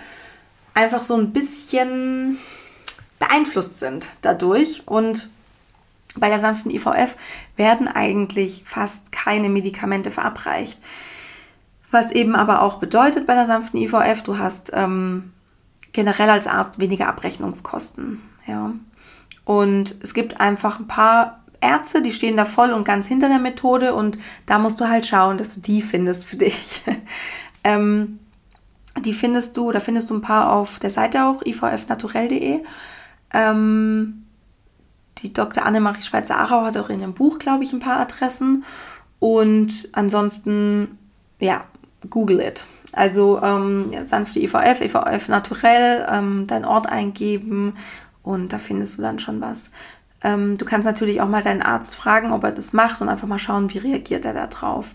[0.74, 2.38] einfach so ein bisschen
[3.18, 4.84] beeinflusst sind dadurch.
[4.86, 5.30] Und
[6.16, 7.16] bei der sanften IVF
[7.56, 10.80] werden eigentlich fast keine Medikamente verabreicht.
[11.92, 15.34] Was eben aber auch bedeutet bei der sanften IVF, du hast ähm,
[15.94, 18.22] generell als Arzt weniger Abrechnungskosten.
[18.46, 18.74] Ja.
[19.46, 23.40] Und es gibt einfach ein paar Ärzte, die stehen da voll und ganz hinter der
[23.40, 26.82] Methode und da musst du halt schauen, dass du die findest für dich.
[27.64, 28.20] ähm,
[29.02, 32.62] die findest du, da findest du ein paar auf der Seite auch, ivfnaturell.de.
[33.34, 34.26] Ähm,
[35.20, 35.66] die Dr.
[35.66, 38.64] Annemarie Schweizer-Arau hat auch in ihrem Buch, glaube ich, ein paar Adressen.
[39.20, 40.98] Und ansonsten,
[41.40, 41.66] ja,
[42.10, 42.66] google it.
[42.94, 47.74] Also ähm, sanfte IVF, IVF naturell, ähm, deinen Ort eingeben
[48.24, 49.72] und da findest du dann schon was.
[50.24, 53.28] Ähm, du kannst natürlich auch mal deinen Arzt fragen, ob er das macht und einfach
[53.28, 54.94] mal schauen, wie reagiert er da drauf.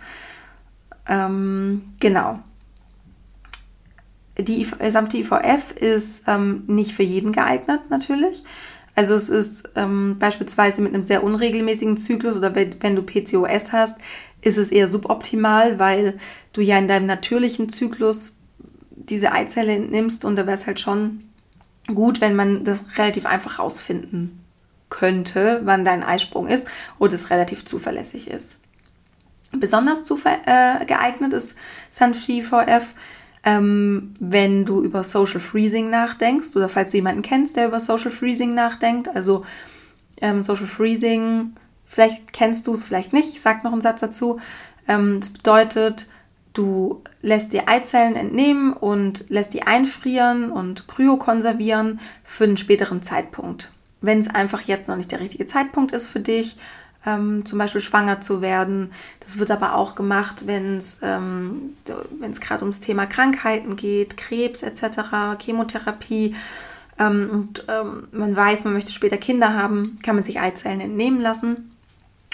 [1.08, 2.40] Ähm, genau
[4.38, 8.42] die gesamte IVF ist ähm, nicht für jeden geeignet, natürlich.
[8.96, 13.96] Also es ist ähm, beispielsweise mit einem sehr unregelmäßigen Zyklus oder wenn, du PCOS hast,
[14.44, 16.18] ist es eher suboptimal, weil
[16.52, 18.32] du ja in deinem natürlichen Zyklus
[18.90, 21.24] diese Eizelle nimmst und da wäre es halt schon
[21.86, 24.40] gut, wenn man das relativ einfach rausfinden
[24.90, 26.66] könnte, wann dein Eisprung ist
[26.98, 28.58] und es relativ zuverlässig ist.
[29.52, 31.54] Besonders äh, geeignet ist
[31.90, 32.94] sanfte IVF,
[33.44, 38.10] ähm, wenn du über Social Freezing nachdenkst oder falls du jemanden kennst, der über Social
[38.10, 39.08] Freezing nachdenkt.
[39.14, 39.44] Also
[40.20, 41.54] ähm, Social Freezing,
[41.94, 43.28] vielleicht kennst du es, vielleicht nicht.
[43.34, 44.40] Ich sage noch einen Satz dazu.
[44.88, 46.08] Ähm, das bedeutet,
[46.52, 53.70] du lässt dir Eizellen entnehmen und lässt die einfrieren und kryokonservieren für einen späteren Zeitpunkt.
[54.00, 56.56] Wenn es einfach jetzt noch nicht der richtige Zeitpunkt ist für dich,
[57.06, 58.90] ähm, zum Beispiel schwanger zu werden.
[59.20, 65.38] Das wird aber auch gemacht, wenn es ähm, gerade ums Thema Krankheiten geht, Krebs etc.,
[65.40, 66.34] Chemotherapie.
[66.98, 71.20] Ähm, und ähm, man weiß, man möchte später Kinder haben, kann man sich Eizellen entnehmen
[71.20, 71.73] lassen.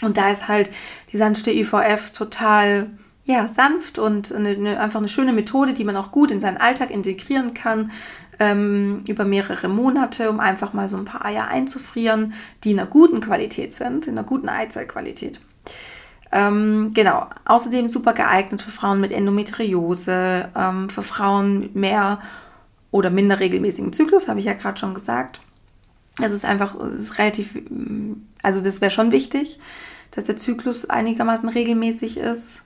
[0.03, 0.71] Und da ist halt
[1.13, 2.91] die sanfte IVF total
[3.25, 6.57] ja, sanft und eine, eine, einfach eine schöne Methode, die man auch gut in seinen
[6.57, 7.93] Alltag integrieren kann
[8.41, 12.33] ähm, über mehrere Monate, um einfach mal so ein paar Eier einzufrieren,
[12.65, 15.41] die in einer guten Qualität sind, in einer guten Eizellqualität.
[16.33, 22.21] Ähm, genau, außerdem super geeignet für Frauen mit Endometriose, ähm, für Frauen mit mehr
[22.91, 25.41] oder minder regelmäßigen Zyklus, habe ich ja gerade schon gesagt.
[26.21, 27.59] Es ist einfach, es ist relativ,
[28.43, 29.59] also das wäre schon wichtig,
[30.11, 32.63] dass der Zyklus einigermaßen regelmäßig ist.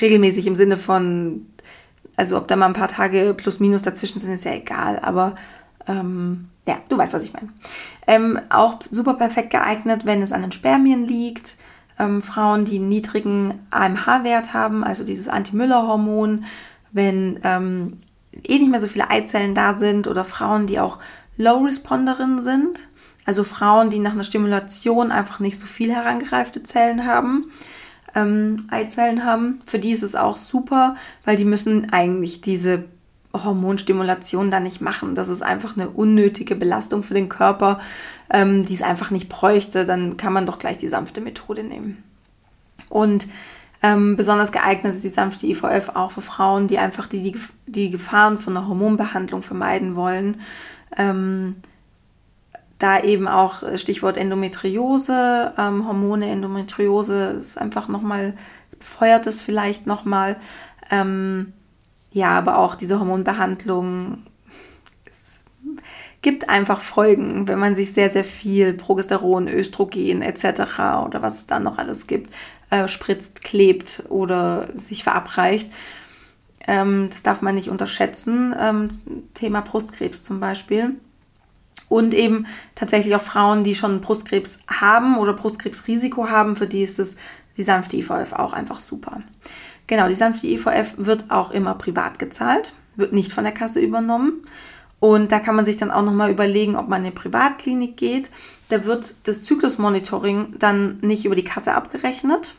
[0.00, 1.46] Regelmäßig im Sinne von
[2.18, 4.98] also ob da mal ein paar Tage plus minus dazwischen sind, ist ja egal.
[4.98, 5.36] Aber
[5.86, 7.48] ähm, ja, du weißt, was ich meine.
[8.08, 11.56] Ähm, auch super perfekt geeignet, wenn es an den Spermien liegt.
[11.96, 16.44] Ähm, Frauen, die einen niedrigen AMH-Wert haben, also dieses Anti-Müller-Hormon,
[16.90, 17.98] wenn ähm,
[18.32, 20.98] eh nicht mehr so viele Eizellen da sind oder Frauen, die auch
[21.36, 22.88] Low-Responderinnen sind,
[23.28, 27.50] also Frauen, die nach einer Stimulation einfach nicht so viel herangereifte Zellen haben
[28.14, 29.60] ähm, Eizellen haben.
[29.66, 32.84] Für die ist es auch super, weil die müssen eigentlich diese
[33.34, 35.14] Hormonstimulation da nicht machen.
[35.14, 37.80] Das ist einfach eine unnötige Belastung für den Körper,
[38.30, 39.84] ähm, die es einfach nicht bräuchte.
[39.84, 42.02] Dann kann man doch gleich die sanfte Methode nehmen.
[42.88, 43.28] Und
[43.82, 47.90] ähm, besonders geeignet ist die sanfte IVF auch für Frauen, die einfach die, die, die
[47.90, 50.40] Gefahren von einer Hormonbehandlung vermeiden wollen.
[50.96, 51.56] Ähm,
[52.78, 58.34] da eben auch äh, Stichwort Endometriose, ähm, Hormone, Endometriose ist einfach nochmal,
[58.78, 60.36] befeuert es vielleicht nochmal.
[60.90, 61.52] Ähm,
[62.12, 64.22] ja, aber auch diese Hormonbehandlung
[66.22, 71.04] gibt einfach Folgen, wenn man sich sehr, sehr viel Progesteron, Östrogen etc.
[71.06, 72.34] oder was es da noch alles gibt,
[72.70, 75.70] äh, spritzt, klebt oder sich verabreicht.
[76.66, 78.54] Ähm, das darf man nicht unterschätzen.
[78.58, 78.88] Ähm,
[79.34, 80.96] Thema Brustkrebs zum Beispiel
[81.88, 86.98] und eben tatsächlich auch Frauen, die schon Brustkrebs haben oder Brustkrebsrisiko haben, für die ist
[86.98, 87.16] es
[87.56, 89.22] die sanfte IVF auch einfach super.
[89.86, 94.44] Genau, die sanfte IVF wird auch immer privat gezahlt, wird nicht von der Kasse übernommen.
[95.00, 98.30] Und da kann man sich dann auch nochmal überlegen, ob man in eine Privatklinik geht.
[98.68, 102.54] Da wird das Zyklusmonitoring dann nicht über die Kasse abgerechnet,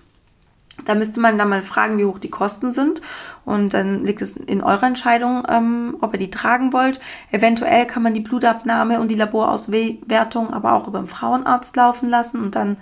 [0.86, 3.02] da müsste man dann mal fragen, wie hoch die Kosten sind.
[3.46, 7.00] Und dann liegt es in eurer Entscheidung, ähm, ob ihr die tragen wollt.
[7.32, 12.42] Eventuell kann man die Blutabnahme und die Laborauswertung aber auch über den Frauenarzt laufen lassen
[12.42, 12.78] und dann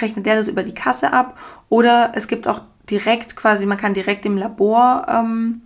[0.00, 1.38] rechnet der das über die Kasse ab.
[1.68, 5.62] Oder es gibt auch direkt quasi, man kann direkt im Labor ähm,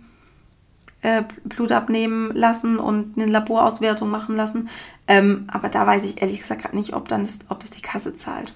[1.01, 4.69] äh, Blut abnehmen lassen und eine Laborauswertung machen lassen.
[5.07, 8.15] Ähm, aber da weiß ich ehrlich gesagt nicht, ob, dann das, ob das die Kasse
[8.15, 8.53] zahlt.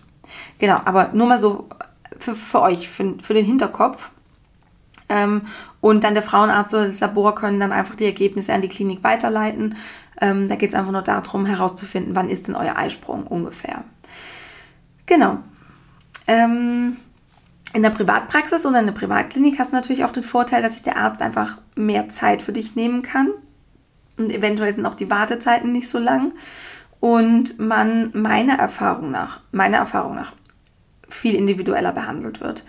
[0.60, 1.68] Genau, aber nur mal so
[2.20, 4.09] für, für euch, für, für den Hinterkopf.
[5.09, 5.43] Ähm,
[5.80, 9.03] und dann der Frauenarzt oder das Labor können dann einfach die Ergebnisse an die Klinik
[9.03, 9.76] weiterleiten.
[10.20, 13.84] Ähm, da geht es einfach nur darum, herauszufinden, wann ist denn euer Eisprung ungefähr.
[15.05, 15.38] Genau.
[16.28, 16.97] Ähm,
[17.74, 20.84] in der Privatpraxis oder in der Privatklinik hast du natürlich auch den Vorteil, dass sich
[20.84, 23.30] der Arzt einfach mehr Zeit für dich nehmen kann.
[24.18, 26.34] Und eventuell sind auch die Wartezeiten nicht so lang.
[26.99, 30.34] Und man meiner Erfahrung nach, meiner Erfahrung nach,
[31.10, 32.64] viel individueller behandelt wird.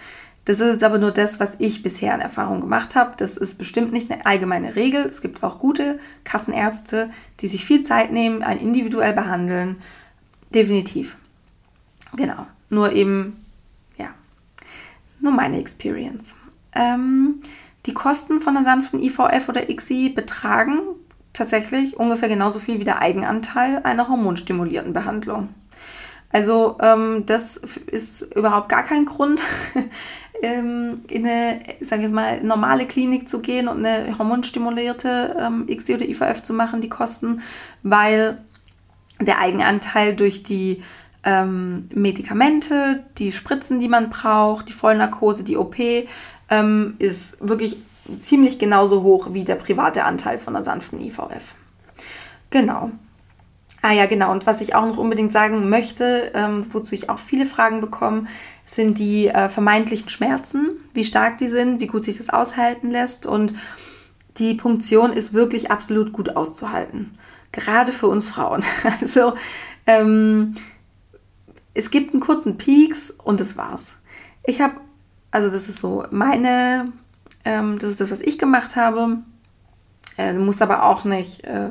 [0.45, 3.13] Das ist jetzt aber nur das, was ich bisher an Erfahrung gemacht habe.
[3.19, 5.05] Das ist bestimmt nicht eine allgemeine Regel.
[5.05, 7.11] Es gibt auch gute Kassenärzte,
[7.41, 9.77] die sich viel Zeit nehmen, ein individuell behandeln.
[10.55, 11.19] Definitiv.
[12.17, 12.47] Genau.
[12.71, 13.45] Nur eben,
[13.99, 14.09] ja,
[15.21, 16.37] nur meine Experience.
[16.73, 17.43] Ähm,
[17.85, 20.79] die Kosten von einer sanften IVF oder ICSI betragen
[21.33, 25.51] tatsächlich ungefähr genauso viel wie der Eigenanteil einer hormonstimulierten Behandlung.
[26.31, 27.57] Also ähm, das
[27.87, 29.43] ist überhaupt gar kein Grund,
[30.43, 35.91] ähm, in eine, sage ich mal, normale Klinik zu gehen und eine hormonstimulierte ähm, XD
[35.95, 37.41] oder IVF zu machen, die Kosten,
[37.83, 38.39] weil
[39.21, 40.83] der Eigenanteil durch die
[41.25, 45.77] ähm, Medikamente, die Spritzen, die man braucht, die Vollnarkose, die OP,
[46.51, 47.79] ähm, ist wirklich
[48.21, 51.55] ziemlich genauso hoch wie der private Anteil von der sanften IVF.
[52.51, 52.93] Genau.
[53.89, 54.31] Ah ja, genau.
[54.33, 58.25] Und was ich auch noch unbedingt sagen möchte, ähm, wozu ich auch viele Fragen bekomme,
[58.67, 63.25] sind die äh, vermeintlichen Schmerzen, wie stark die sind, wie gut sich das aushalten lässt.
[63.25, 63.55] Und
[64.37, 67.17] die Punktion ist wirklich absolut gut auszuhalten.
[67.51, 68.63] Gerade für uns Frauen.
[69.01, 69.33] Also
[69.87, 70.55] ähm,
[71.73, 73.97] es gibt einen kurzen Peaks und das war's.
[74.45, 74.75] Ich habe,
[75.31, 76.93] also das ist so meine,
[77.47, 79.21] ähm, das ist das, was ich gemacht habe.
[80.19, 81.71] Äh, muss aber auch nicht äh,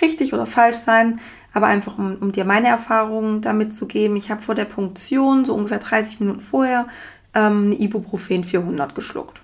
[0.00, 1.20] richtig oder falsch sein,
[1.52, 4.16] aber einfach um, um dir meine Erfahrungen damit zu geben.
[4.16, 6.86] Ich habe vor der Punktion, so ungefähr 30 Minuten vorher,
[7.34, 9.42] ähm, eine Ibuprofen 400 geschluckt.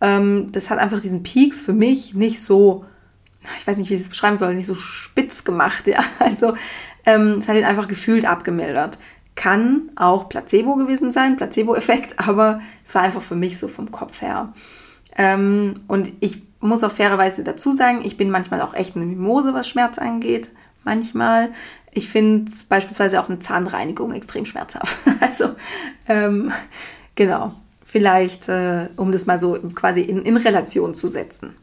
[0.00, 2.84] Ähm, das hat einfach diesen Peaks für mich nicht so,
[3.58, 5.86] ich weiß nicht, wie ich es beschreiben soll, nicht so spitz gemacht.
[5.86, 6.04] Ja?
[6.18, 6.54] Also
[7.06, 8.98] ähm, es hat ihn einfach gefühlt abgemildert.
[9.34, 14.20] Kann auch Placebo gewesen sein, Placebo-Effekt, aber es war einfach für mich so vom Kopf
[14.22, 14.52] her.
[15.16, 19.52] Ähm, und ich muss auch fairerweise dazu sagen, ich bin manchmal auch echt eine Mimose,
[19.52, 20.50] was Schmerz angeht.
[20.84, 21.50] Manchmal.
[21.92, 24.96] Ich finde beispielsweise auch eine Zahnreinigung extrem schmerzhaft.
[25.20, 25.50] also,
[26.08, 26.52] ähm,
[27.14, 27.52] genau.
[27.84, 31.54] Vielleicht, äh, um das mal so quasi in, in Relation zu setzen.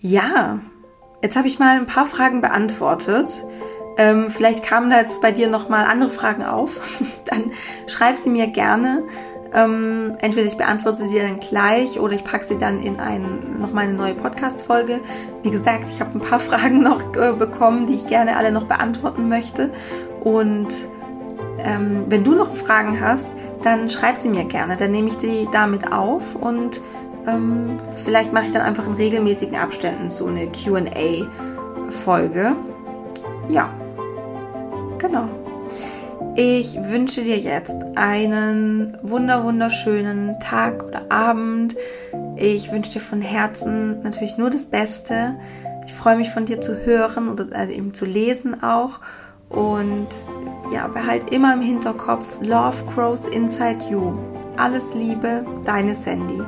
[0.00, 0.60] Ja,
[1.22, 3.26] jetzt habe ich mal ein paar Fragen beantwortet.
[3.98, 6.80] Ähm, vielleicht kamen da jetzt bei dir noch mal andere Fragen auf.
[7.26, 7.50] Dann
[7.88, 9.02] schreib sie mir gerne.
[9.54, 13.84] Ähm, entweder ich beantworte sie dann gleich oder ich packe sie dann in ein, nochmal
[13.84, 15.00] eine neue Podcast-Folge.
[15.42, 18.64] Wie gesagt, ich habe ein paar Fragen noch äh, bekommen, die ich gerne alle noch
[18.64, 19.70] beantworten möchte.
[20.22, 20.68] Und
[21.58, 23.28] ähm, wenn du noch Fragen hast,
[23.62, 24.76] dann schreib sie mir gerne.
[24.76, 26.80] Dann nehme ich die damit auf und
[27.26, 31.26] ähm, vielleicht mache ich dann einfach in regelmäßigen Abständen so eine QA-Folge.
[33.48, 33.70] Ja,
[34.98, 35.28] genau.
[36.40, 41.74] Ich wünsche dir jetzt einen wunder wunderschönen Tag oder Abend.
[42.36, 45.34] Ich wünsche dir von Herzen natürlich nur das Beste.
[45.84, 49.00] Ich freue mich von dir zu hören oder also eben zu lesen auch.
[49.48, 50.06] Und
[50.72, 54.16] ja, behalt immer im Hinterkopf, Love grows inside you.
[54.56, 56.40] Alles Liebe, deine Sandy.